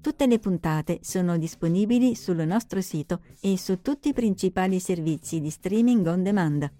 [0.00, 5.50] Tutte le puntate sono disponibili sul nostro sito e su tutti i principali servizi di
[5.50, 6.70] streaming on demand.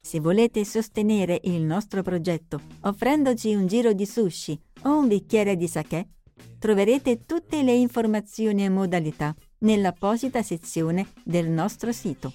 [0.00, 5.66] Se volete sostenere il nostro progetto offrendoci un giro di sushi o un bicchiere di
[5.66, 6.08] sake,
[6.58, 12.32] troverete tutte le informazioni e modalità nell'apposita sezione del nostro sito.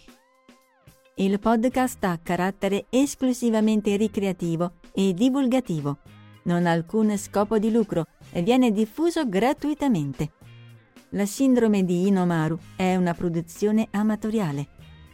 [1.15, 5.99] Il podcast ha carattere esclusivamente ricreativo e divulgativo
[6.43, 10.31] non ha alcun scopo di lucro e viene diffuso gratuitamente.
[11.09, 14.67] La sindrome di Inomaru è una produzione amatoriale.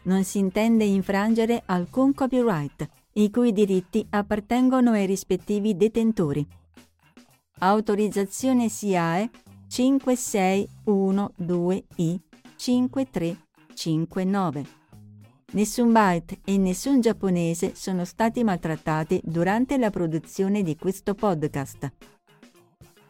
[0.03, 6.45] Non si intende infrangere alcun copyright, i cui diritti appartengono ai rispettivi detentori.
[7.59, 9.29] Autorizzazione SIAE
[9.69, 12.19] 5612I
[12.55, 14.84] 5359
[15.53, 21.91] Nessun byte e nessun giapponese sono stati maltrattati durante la produzione di questo podcast.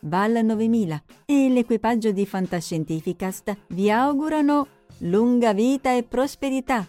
[0.02, 4.68] Val 9000 e l'equipaggio di Fantascientificast vi augurano
[5.00, 6.88] lunga vita e prosperità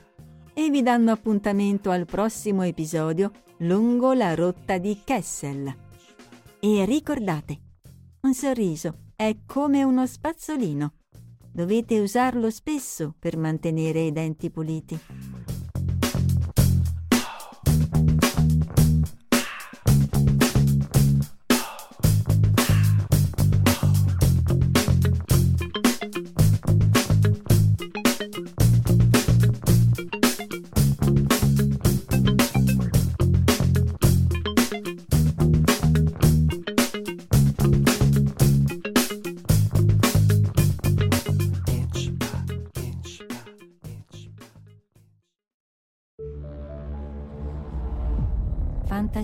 [0.53, 5.75] e vi danno appuntamento al prossimo episodio lungo la rotta di Kessel.
[6.61, 7.59] E ricordate,
[8.23, 10.93] un sorriso è come uno spazzolino.
[11.57, 15.01] Dovete usarlo spesso per mantenere i denti puliti.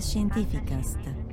[0.03, 1.32] Fantascientificast.